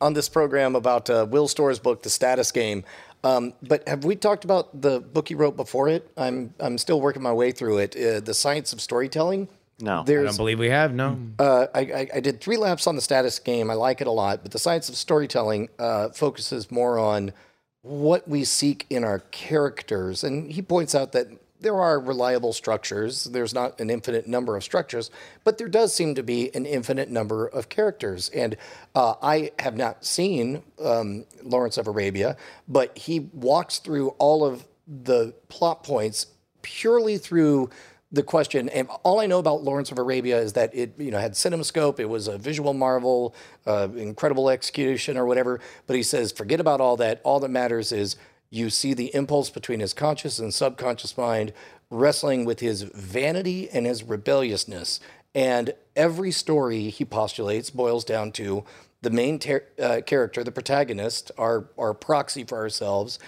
[0.00, 2.84] on this program about uh, Will Storr's book, The Status Game.
[3.24, 6.10] Um, but have we talked about the book he wrote before it?
[6.16, 7.96] I'm I'm still working my way through it.
[7.96, 9.48] Uh, the Science of Storytelling.
[9.80, 10.00] No.
[10.00, 10.94] I don't believe we have.
[10.94, 11.18] No.
[11.38, 13.70] uh, I, I, I did three laps on the status game.
[13.70, 17.32] I like it a lot, but the science of storytelling uh, focuses more on
[17.82, 20.24] what we seek in our characters.
[20.24, 21.28] And he points out that
[21.60, 23.24] there are reliable structures.
[23.24, 25.10] There's not an infinite number of structures,
[25.44, 28.28] but there does seem to be an infinite number of characters.
[28.30, 28.56] And
[28.94, 32.36] uh, I have not seen um, Lawrence of Arabia,
[32.68, 36.26] but he walks through all of the plot points
[36.62, 37.70] purely through
[38.14, 41.18] the question, and all I know about Lawrence of Arabia is that it, you know,
[41.18, 41.98] had CinemaScope.
[41.98, 43.34] It was a visual marvel,
[43.66, 45.60] uh, incredible execution, or whatever.
[45.86, 47.20] But he says, forget about all that.
[47.24, 48.16] All that matters is
[48.50, 51.52] you see the impulse between his conscious and subconscious mind
[51.90, 55.00] wrestling with his vanity and his rebelliousness.
[55.34, 58.64] And every story he postulates boils down to
[59.02, 63.18] the main ter- uh, character, the protagonist, our our proxy for ourselves,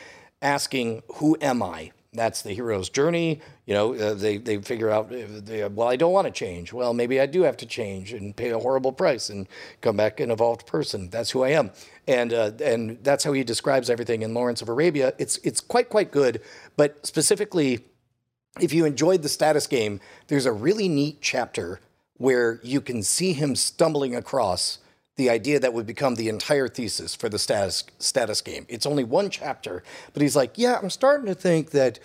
[0.41, 3.41] asking, "Who am I?" That's the hero's journey.
[3.67, 6.73] You know, uh, they they figure out, uh, they, well, I don't want to change.
[6.73, 9.47] Well, maybe I do have to change and pay a horrible price and
[9.81, 11.11] come back an evolved person.
[11.11, 11.71] That's who I am,
[12.07, 15.13] and uh, and that's how he describes everything in Lawrence of Arabia.
[15.19, 16.41] It's it's quite quite good,
[16.77, 17.85] but specifically,
[18.61, 21.81] if you enjoyed the status game, there's a really neat chapter
[22.19, 24.79] where you can see him stumbling across
[25.17, 28.67] the idea that would become the entire thesis for the status status game.
[28.69, 31.99] It's only one chapter, but he's like, "Yeah, I'm starting to think that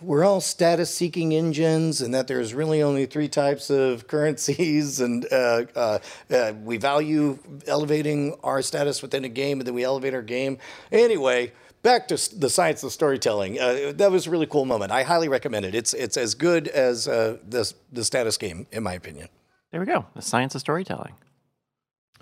[0.00, 5.26] we're all status seeking engines and that there's really only three types of currencies and
[5.30, 5.98] uh, uh,
[6.30, 10.56] uh, we value elevating our status within a game and then we elevate our game
[10.90, 15.02] anyway back to the science of storytelling uh, that was a really cool moment i
[15.02, 18.94] highly recommend it it's, it's as good as uh, the, the status game in my
[18.94, 19.28] opinion
[19.70, 20.06] There we go.
[20.14, 21.14] The science of storytelling.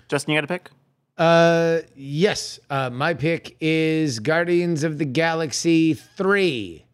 [0.09, 0.69] Justin, you got a pick?
[1.17, 2.59] Uh, yes.
[2.69, 6.85] Uh, my pick is Guardians of the Galaxy 3.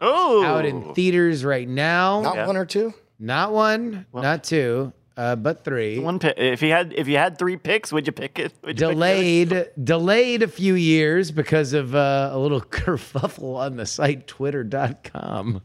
[0.00, 2.20] Oh, Out in theaters right now.
[2.20, 2.46] not Yeah.
[2.46, 5.98] one or two Not one, not two, uh, but three.
[5.98, 6.34] one pick.
[6.38, 8.52] If you had, if you had three picks, would you pick it?
[8.62, 8.94] Would you pick the other?
[8.94, 15.62] delayed delayed a few years because of uh, a little kerfuffle on the site twitter.com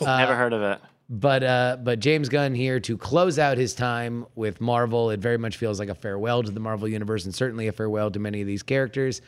[0.00, 0.80] Never heard of it.
[1.08, 5.10] But uh but James Gunn here to close out his time with Marvel.
[5.10, 8.10] It very much feels like a farewell to the Marvel universe and certainly a farewell
[8.10, 9.20] to many of these characters.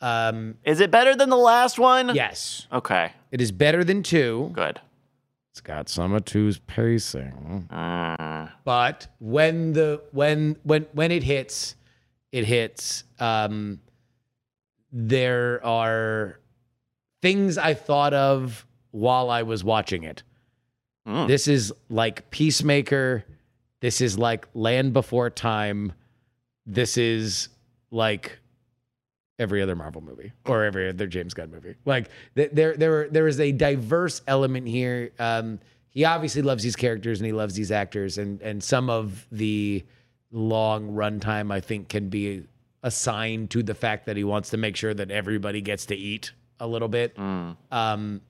[0.00, 2.14] Um Is it better than the last one?
[2.14, 2.66] yes.
[2.72, 3.12] Okay.
[3.30, 4.80] it is better than 2 Good.
[5.52, 7.66] it's got some of two's pacing.
[7.70, 11.76] Uh, but when the when when when it hits
[12.30, 13.80] it hits um
[14.90, 16.38] there are
[17.22, 20.22] things i thought of while i was watching it
[21.06, 21.26] Mm.
[21.26, 23.24] this is like peacemaker.
[23.80, 25.92] This is like land before time.
[26.64, 27.48] This is
[27.90, 28.38] like
[29.38, 31.74] every other marvel movie or every other james gunn movie.
[31.84, 35.10] Like th- there there there is a diverse element here.
[35.18, 39.26] Um he obviously loves these characters and he loves these actors and and some of
[39.30, 39.84] the
[40.30, 42.42] long runtime i think can be
[42.82, 46.32] assigned to the fact that he wants to make sure that everybody gets to eat
[46.58, 47.14] a little bit.
[47.16, 47.56] Mm.
[47.70, 48.20] um,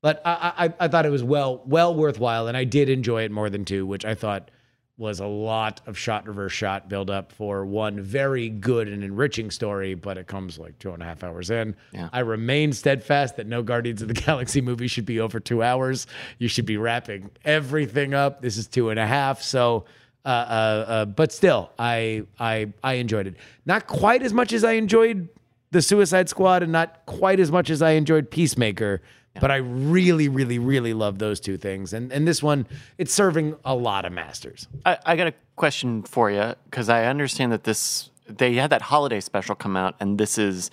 [0.00, 3.30] but I, I I thought it was well well worthwhile, and I did enjoy it
[3.30, 4.50] more than two, which I thought
[4.98, 9.48] was a lot of shot reverse shot build up for one very good and enriching
[9.48, 11.74] story, but it comes like two and a half hours in.
[11.92, 12.08] Yeah.
[12.12, 16.08] I remain steadfast that no Guardians of the Galaxy movie should be over two hours.
[16.38, 18.42] You should be wrapping everything up.
[18.42, 19.84] This is two and a half, so.
[20.24, 23.36] Uh, uh, uh, but still, I I I enjoyed it.
[23.64, 25.28] Not quite as much as I enjoyed
[25.70, 29.00] the Suicide Squad, and not quite as much as I enjoyed Peacemaker.
[29.40, 31.92] But I really, really, really love those two things.
[31.92, 32.66] And and this one,
[32.98, 34.68] it's serving a lot of masters.
[34.84, 38.82] I, I got a question for you because I understand that this they had that
[38.82, 40.70] holiday special come out, and this is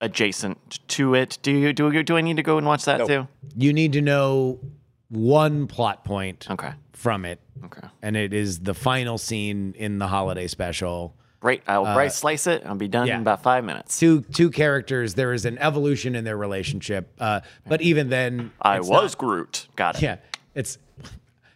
[0.00, 1.38] adjacent to it.
[1.42, 3.08] Do you do you, do I need to go and watch that Nope.
[3.08, 3.28] too?
[3.56, 4.60] You need to know
[5.08, 6.72] one plot point Okay.
[6.92, 7.86] from it, Okay.
[8.02, 11.14] and it is the final scene in the holiday special.
[11.46, 11.62] Great.
[11.68, 12.64] I'll right slice it.
[12.66, 13.14] I'll be done Uh, yeah.
[13.14, 14.00] in about five minutes.
[14.00, 15.14] Two two characters.
[15.14, 19.68] There is an evolution in their relationship, uh, but even then, I was not- Groot.
[19.76, 20.02] Got it.
[20.02, 20.16] Yeah,
[20.56, 20.76] it's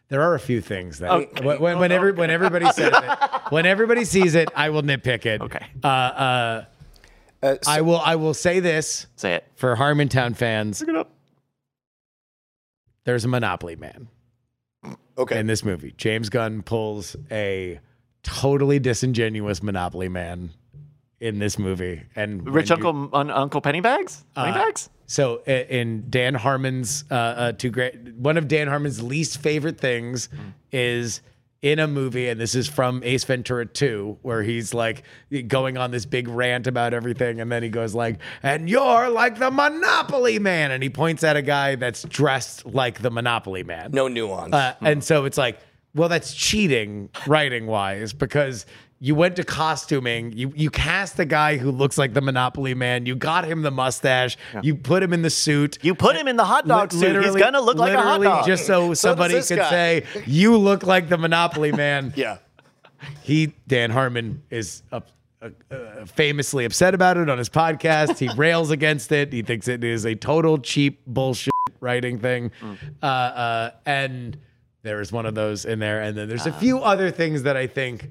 [0.09, 1.45] there are a few things that Okay.
[1.45, 3.20] when when, when, every, when everybody says it,
[3.53, 5.41] when everybody sees it, I will nitpick it.
[5.41, 5.66] Okay.
[5.82, 6.64] Uh, uh,
[7.43, 9.45] uh, so- I will I will say this Say it.
[9.57, 11.11] for Harmontown fans: Look it up.
[13.07, 14.07] there's a Monopoly man
[15.18, 15.95] okay in this movie.
[15.97, 17.80] James Gunn pulls a
[18.23, 20.51] totally disingenuous Monopoly man
[21.21, 24.25] in this movie, and when Rich you- Uncle un, Uncle Pennybags.
[24.37, 24.89] Pennybags.
[25.07, 30.29] So in Dan Harmon's uh, uh, two great one of Dan Harmon's least favorite things
[30.71, 31.21] is
[31.62, 35.03] in a movie, and this is from Ace Ventura 2, where he's like
[35.49, 39.39] going on this big rant about everything, and then he goes like, "And you're like
[39.39, 43.91] the Monopoly Man," and he points at a guy that's dressed like the Monopoly Man.
[43.93, 45.59] no nuance Uh, and so it's like,
[45.95, 48.66] well, that's cheating writing wise because
[49.03, 53.07] you went to costuming, you you cast the guy who looks like the Monopoly man,
[53.07, 55.78] you got him the mustache, you put him in the suit.
[55.82, 57.24] You put him in the hot dog suit.
[57.24, 58.47] He's gonna look like a hot literally dog.
[58.47, 59.70] Just so somebody could guy.
[59.70, 62.12] say, you look like the Monopoly man.
[62.16, 62.38] yeah
[63.22, 65.09] He, Dan Harmon, is up,
[65.41, 65.49] uh,
[66.05, 68.18] famously upset about it on his podcast.
[68.18, 69.32] He rails against it.
[69.32, 72.51] He thinks it is a total cheap bullshit writing thing.
[72.61, 72.76] Mm.
[73.03, 74.36] Uh, uh, and
[74.83, 76.01] there is one of those in there.
[76.01, 78.11] And then there's a few other things that I think.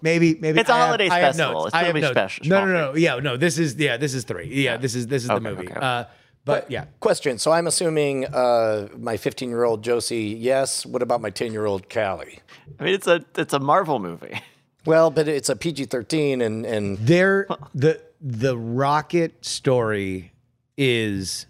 [0.00, 1.66] Maybe, maybe It's a I have- holiday I have notes.
[1.66, 2.12] It's I have movie notes.
[2.12, 2.96] special- No, no, no.
[2.96, 3.36] Yeah, no.
[3.36, 3.96] This is yeah.
[3.96, 4.48] This is three.
[4.52, 5.68] Yeah, this is this is the movie.
[5.68, 5.74] okay.
[5.80, 6.04] Uh,
[6.44, 11.20] but yeah, question so i'm assuming uh, my 15 year old josie yes what about
[11.20, 12.40] my 10 year old callie
[12.80, 14.40] I mean, it's a it's a Marvel movie.
[14.84, 17.46] well but it's a pg-13 and and there
[17.76, 20.32] the the rocket story
[20.76, 21.46] is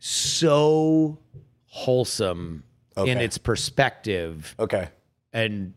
[0.00, 1.18] so
[1.66, 2.64] wholesome
[2.96, 4.88] in its perspective Okay.
[5.32, 5.74] and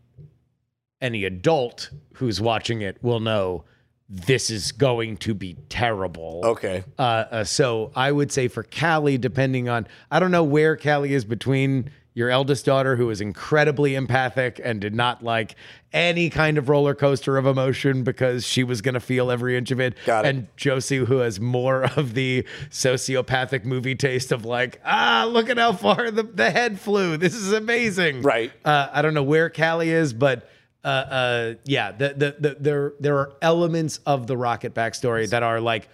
[1.00, 3.64] any adult who's watching it will know
[4.08, 6.40] this is going to be terrible.
[6.44, 6.84] Okay.
[6.98, 11.12] Uh, uh, so I would say for Callie, depending on, I don't know where Callie
[11.12, 15.54] is between your eldest daughter, who is incredibly empathic and did not like
[15.92, 19.70] any kind of roller coaster of emotion because she was going to feel every inch
[19.70, 20.28] of it, Got it.
[20.30, 25.58] and Josie, who has more of the sociopathic movie taste of like, ah, look at
[25.58, 27.18] how far the, the head flew.
[27.18, 28.22] This is amazing.
[28.22, 28.50] Right.
[28.64, 30.48] Uh, I don't know where Callie is, but
[30.82, 35.42] uh, uh, yeah, the, the, the, there there are elements of the Rocket backstory that
[35.42, 35.90] are like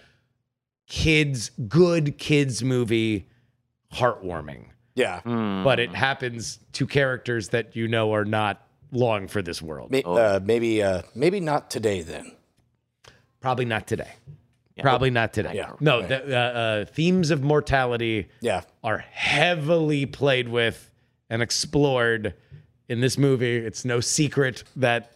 [0.87, 3.27] kids, good kids movie,
[3.93, 4.67] heartwarming.
[4.95, 5.21] Yeah.
[5.63, 9.89] But it happens to characters that you know are not long for this world.
[9.91, 12.31] May- uh, maybe uh, maybe not today then.
[13.39, 14.11] Probably not today.
[14.79, 15.53] Probably not today.
[15.55, 15.73] Yeah.
[15.79, 18.61] No, the, uh, uh, themes of mortality Yeah.
[18.83, 20.89] are heavily played with
[21.29, 22.33] and explored
[22.89, 23.57] in this movie.
[23.57, 25.11] It's no secret that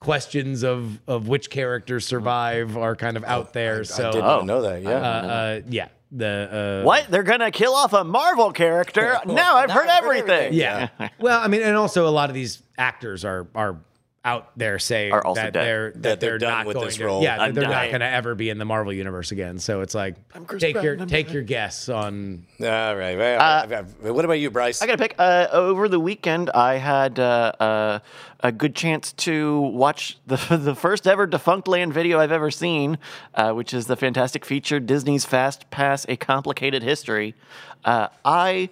[0.00, 3.84] questions of of which characters survive are kind of out there.
[3.84, 4.76] so I did not know that.
[4.76, 4.90] uh, Yeah.
[4.98, 7.06] uh, yeah, the uh, What?
[7.10, 9.18] They're gonna kill off a Marvel character?
[9.26, 10.30] now I've heard I've heard everything.
[10.30, 10.58] everything.
[10.58, 10.88] Yeah.
[11.18, 13.80] well, I mean, and also a lot of these actors are are
[14.26, 15.64] out there saying Are also that dead.
[15.64, 17.22] they're that, That they're they're, done not with going this to, role.
[17.22, 17.90] yeah, that they're not Undying.
[17.92, 19.58] going to ever be in the Marvel universe again.
[19.60, 20.16] So it's like
[20.46, 23.16] Chris take your I'm take your guess on All right.
[23.16, 24.82] Well, Uh, I've- I've- what about you, Bryce?
[24.82, 25.14] I got to pick.
[25.16, 27.98] Uh, over the weekend, I had uh, uh,
[28.40, 32.98] a good chance to watch the the first ever Defunctland video I've ever seen,
[33.36, 37.34] uh, which is the fantastic feature Disney's Fast Pass: A Complicated History.
[37.84, 38.70] Uh, I.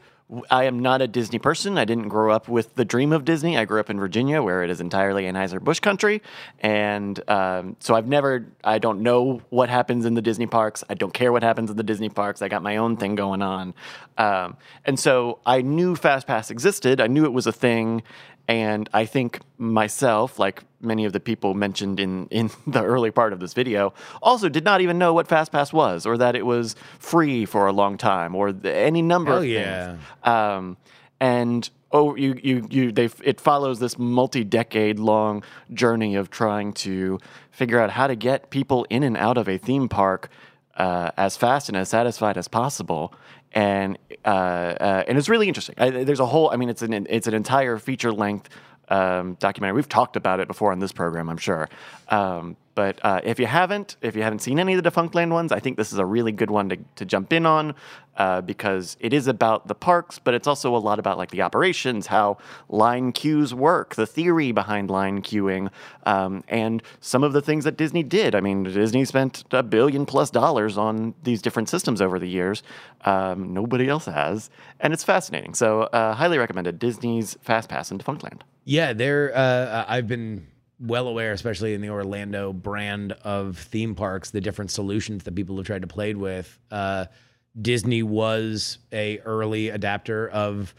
[0.50, 1.76] I am not a Disney person.
[1.76, 3.58] I didn't grow up with the dream of Disney.
[3.58, 6.22] I grew up in Virginia, where it is entirely Anheuser-Busch country,
[6.60, 8.46] and um, so I've never.
[8.64, 10.82] I don't know what happens in the Disney parks.
[10.88, 12.40] I don't care what happens in the Disney parks.
[12.40, 13.74] I got my own thing going on,
[14.16, 14.56] um,
[14.86, 17.02] and so I knew FastPass existed.
[17.02, 18.02] I knew it was a thing,
[18.46, 23.32] and I think myself, like many of the people mentioned in in the early part
[23.32, 26.76] of this video, also did not even know what FastPass was, or that it was
[26.98, 29.86] free for a long time, or any number Hell of yeah.
[29.86, 30.00] things.
[30.24, 30.76] Um,
[31.20, 35.42] and oh, you you you they it follows this multi-decade long
[35.72, 37.18] journey of trying to
[37.50, 40.28] figure out how to get people in and out of a theme park
[40.76, 43.14] uh, as fast and as satisfied as possible.
[43.54, 45.76] And uh, uh, and it's really interesting.
[45.78, 46.50] I, there's a whole.
[46.50, 48.50] I mean, it's an it's an entire feature length
[48.88, 49.76] um, documentary.
[49.76, 51.68] We've talked about it before on this program, I'm sure.
[52.08, 55.52] Um, but uh, if you haven't, if you haven't seen any of the Defunctland ones,
[55.52, 57.74] I think this is a really good one to, to jump in on
[58.16, 61.42] uh, because it is about the parks, but it's also a lot about like the
[61.42, 65.70] operations, how line queues work, the theory behind line queuing,
[66.06, 68.34] um, and some of the things that Disney did.
[68.34, 72.62] I mean, Disney spent a billion plus dollars on these different systems over the years.
[73.04, 74.50] Um, nobody else has,
[74.80, 75.54] and it's fascinating.
[75.54, 76.78] So, uh, highly recommended.
[76.78, 78.40] Disney's Fast Pass in Defunctland.
[78.64, 79.36] Yeah, they're.
[79.36, 80.46] Uh, I've been
[80.80, 85.56] well aware, especially in the Orlando brand of theme parks, the different solutions that people
[85.56, 86.58] have tried to play with.
[86.70, 87.06] Uh,
[87.60, 90.74] Disney was a early adapter of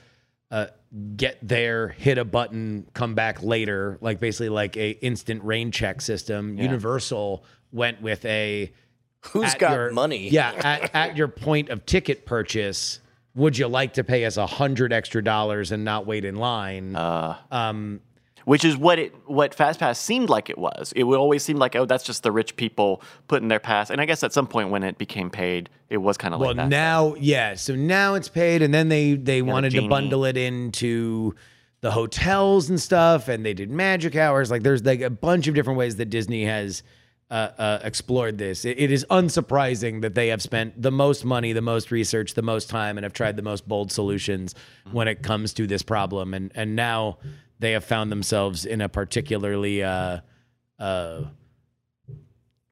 [0.51, 0.67] uh,
[1.15, 6.01] get there, hit a button, come back later, like basically like a instant rain check
[6.01, 6.57] system.
[6.57, 8.71] Universal went with a
[9.21, 10.29] who's got your- money?
[10.29, 12.99] Yeah, at, at your point of ticket purchase,
[13.33, 16.95] would you like to pay us a hundred extra dollars and not wait in line?
[16.95, 17.37] Uh.
[17.51, 18.01] um,
[18.45, 20.93] which is what it what FastPass seemed like it was.
[20.95, 23.89] It would always seem like oh that's just the rich people putting their pass.
[23.89, 26.49] And I guess at some point when it became paid, it was kind of well,
[26.49, 26.69] like that.
[26.69, 27.55] now, yeah.
[27.55, 31.35] So now it's paid, and then they they wanted to bundle it into
[31.81, 34.49] the hotels and stuff, and they did magic hours.
[34.49, 36.83] Like there's like a bunch of different ways that Disney has.
[37.32, 38.65] Uh, uh, explored this.
[38.65, 42.43] It- it is unsurprising that they have spent the most money, the most research, the
[42.43, 44.53] most time, and have tried the most bold solutions
[44.91, 46.36] when it comes to this problem.
[46.36, 47.17] And and now
[47.59, 50.19] they have found themselves in a particularly uh,
[50.78, 51.23] uh,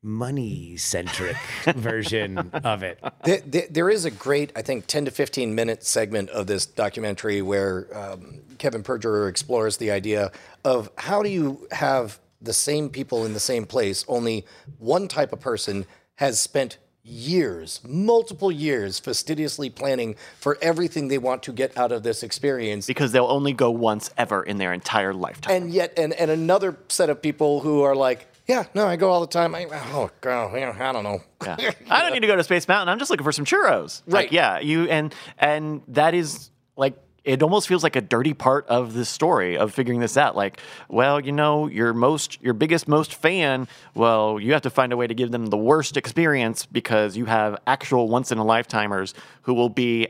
[0.01, 1.37] money centric
[1.75, 2.99] version of it.
[3.23, 6.65] There, there, there is a great, I think, 10 to 15 minute segment of this
[6.65, 10.31] documentary where um, Kevin Perjurer explores the idea
[10.65, 14.45] of how do you have the same people in the same place, only
[14.77, 15.85] one type of person
[16.15, 22.03] has spent years, multiple years, fastidiously planning for everything they want to get out of
[22.03, 22.85] this experience.
[22.87, 25.63] because they'll only go once ever in their entire lifetime.
[25.63, 29.09] And yet, and, and another set of people who are like, yeah, no, I go
[29.09, 29.53] all the time.
[29.55, 31.21] I, oh, God, yeah, I don't know.
[31.45, 31.71] Yeah.
[31.89, 32.89] I don't need to go to Space Mountain.
[32.89, 34.01] I'm just looking for some churros.
[34.05, 34.31] Like, Right.
[34.31, 38.93] yeah, you and and that is like it almost feels like a dirty part of
[38.93, 40.35] the story of figuring this out.
[40.35, 40.59] Like,
[40.89, 43.67] well, you know, your most, your biggest, most fan.
[43.95, 47.25] Well, you have to find a way to give them the worst experience because you
[47.25, 49.13] have actual once in a lifetimers
[49.43, 50.09] who will be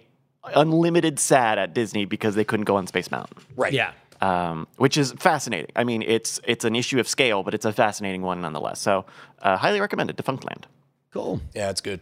[0.55, 3.37] unlimited sad at Disney because they couldn't go on Space Mountain.
[3.55, 3.73] Right.
[3.73, 3.91] Yeah.
[4.21, 5.71] Um, which is fascinating.
[5.75, 8.79] I mean, it's it's an issue of scale, but it's a fascinating one nonetheless.
[8.79, 9.05] So,
[9.41, 10.15] uh, highly recommended.
[10.15, 10.63] Defunctland.
[11.11, 11.41] Cool.
[11.53, 11.99] Yeah, it's good.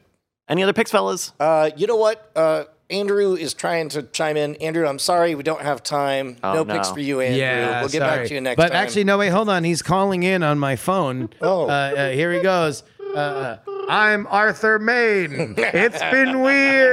[0.47, 1.34] Any other picks, fellas?
[1.39, 2.32] Uh, you know what?
[2.36, 4.56] Uh, Andrew is trying to chime in.
[4.56, 6.38] Andrew, I'm sorry we don't have time.
[6.44, 6.74] Oh, no, no.
[6.74, 7.39] picks for you, Andrew.
[7.39, 8.18] Yeah, we'll get sorry.
[8.18, 8.72] back to you next but time.
[8.72, 9.64] But actually, no, wait, hold on.
[9.64, 11.30] He's calling in on my phone.
[11.42, 11.64] Oh.
[11.66, 12.84] uh, uh, here he goes.
[13.16, 13.58] Uh,
[13.89, 15.56] I'm Arthur Maiden.
[15.58, 16.92] It's been weird.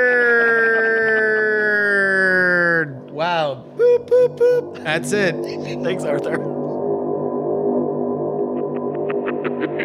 [3.10, 3.64] Wow.
[3.76, 4.82] Boop, boop, boop.
[4.84, 5.34] That's it.
[5.84, 6.36] Thanks, Arthur.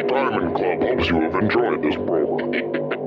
[0.07, 3.03] Diamond Club hopes you have enjoyed this program.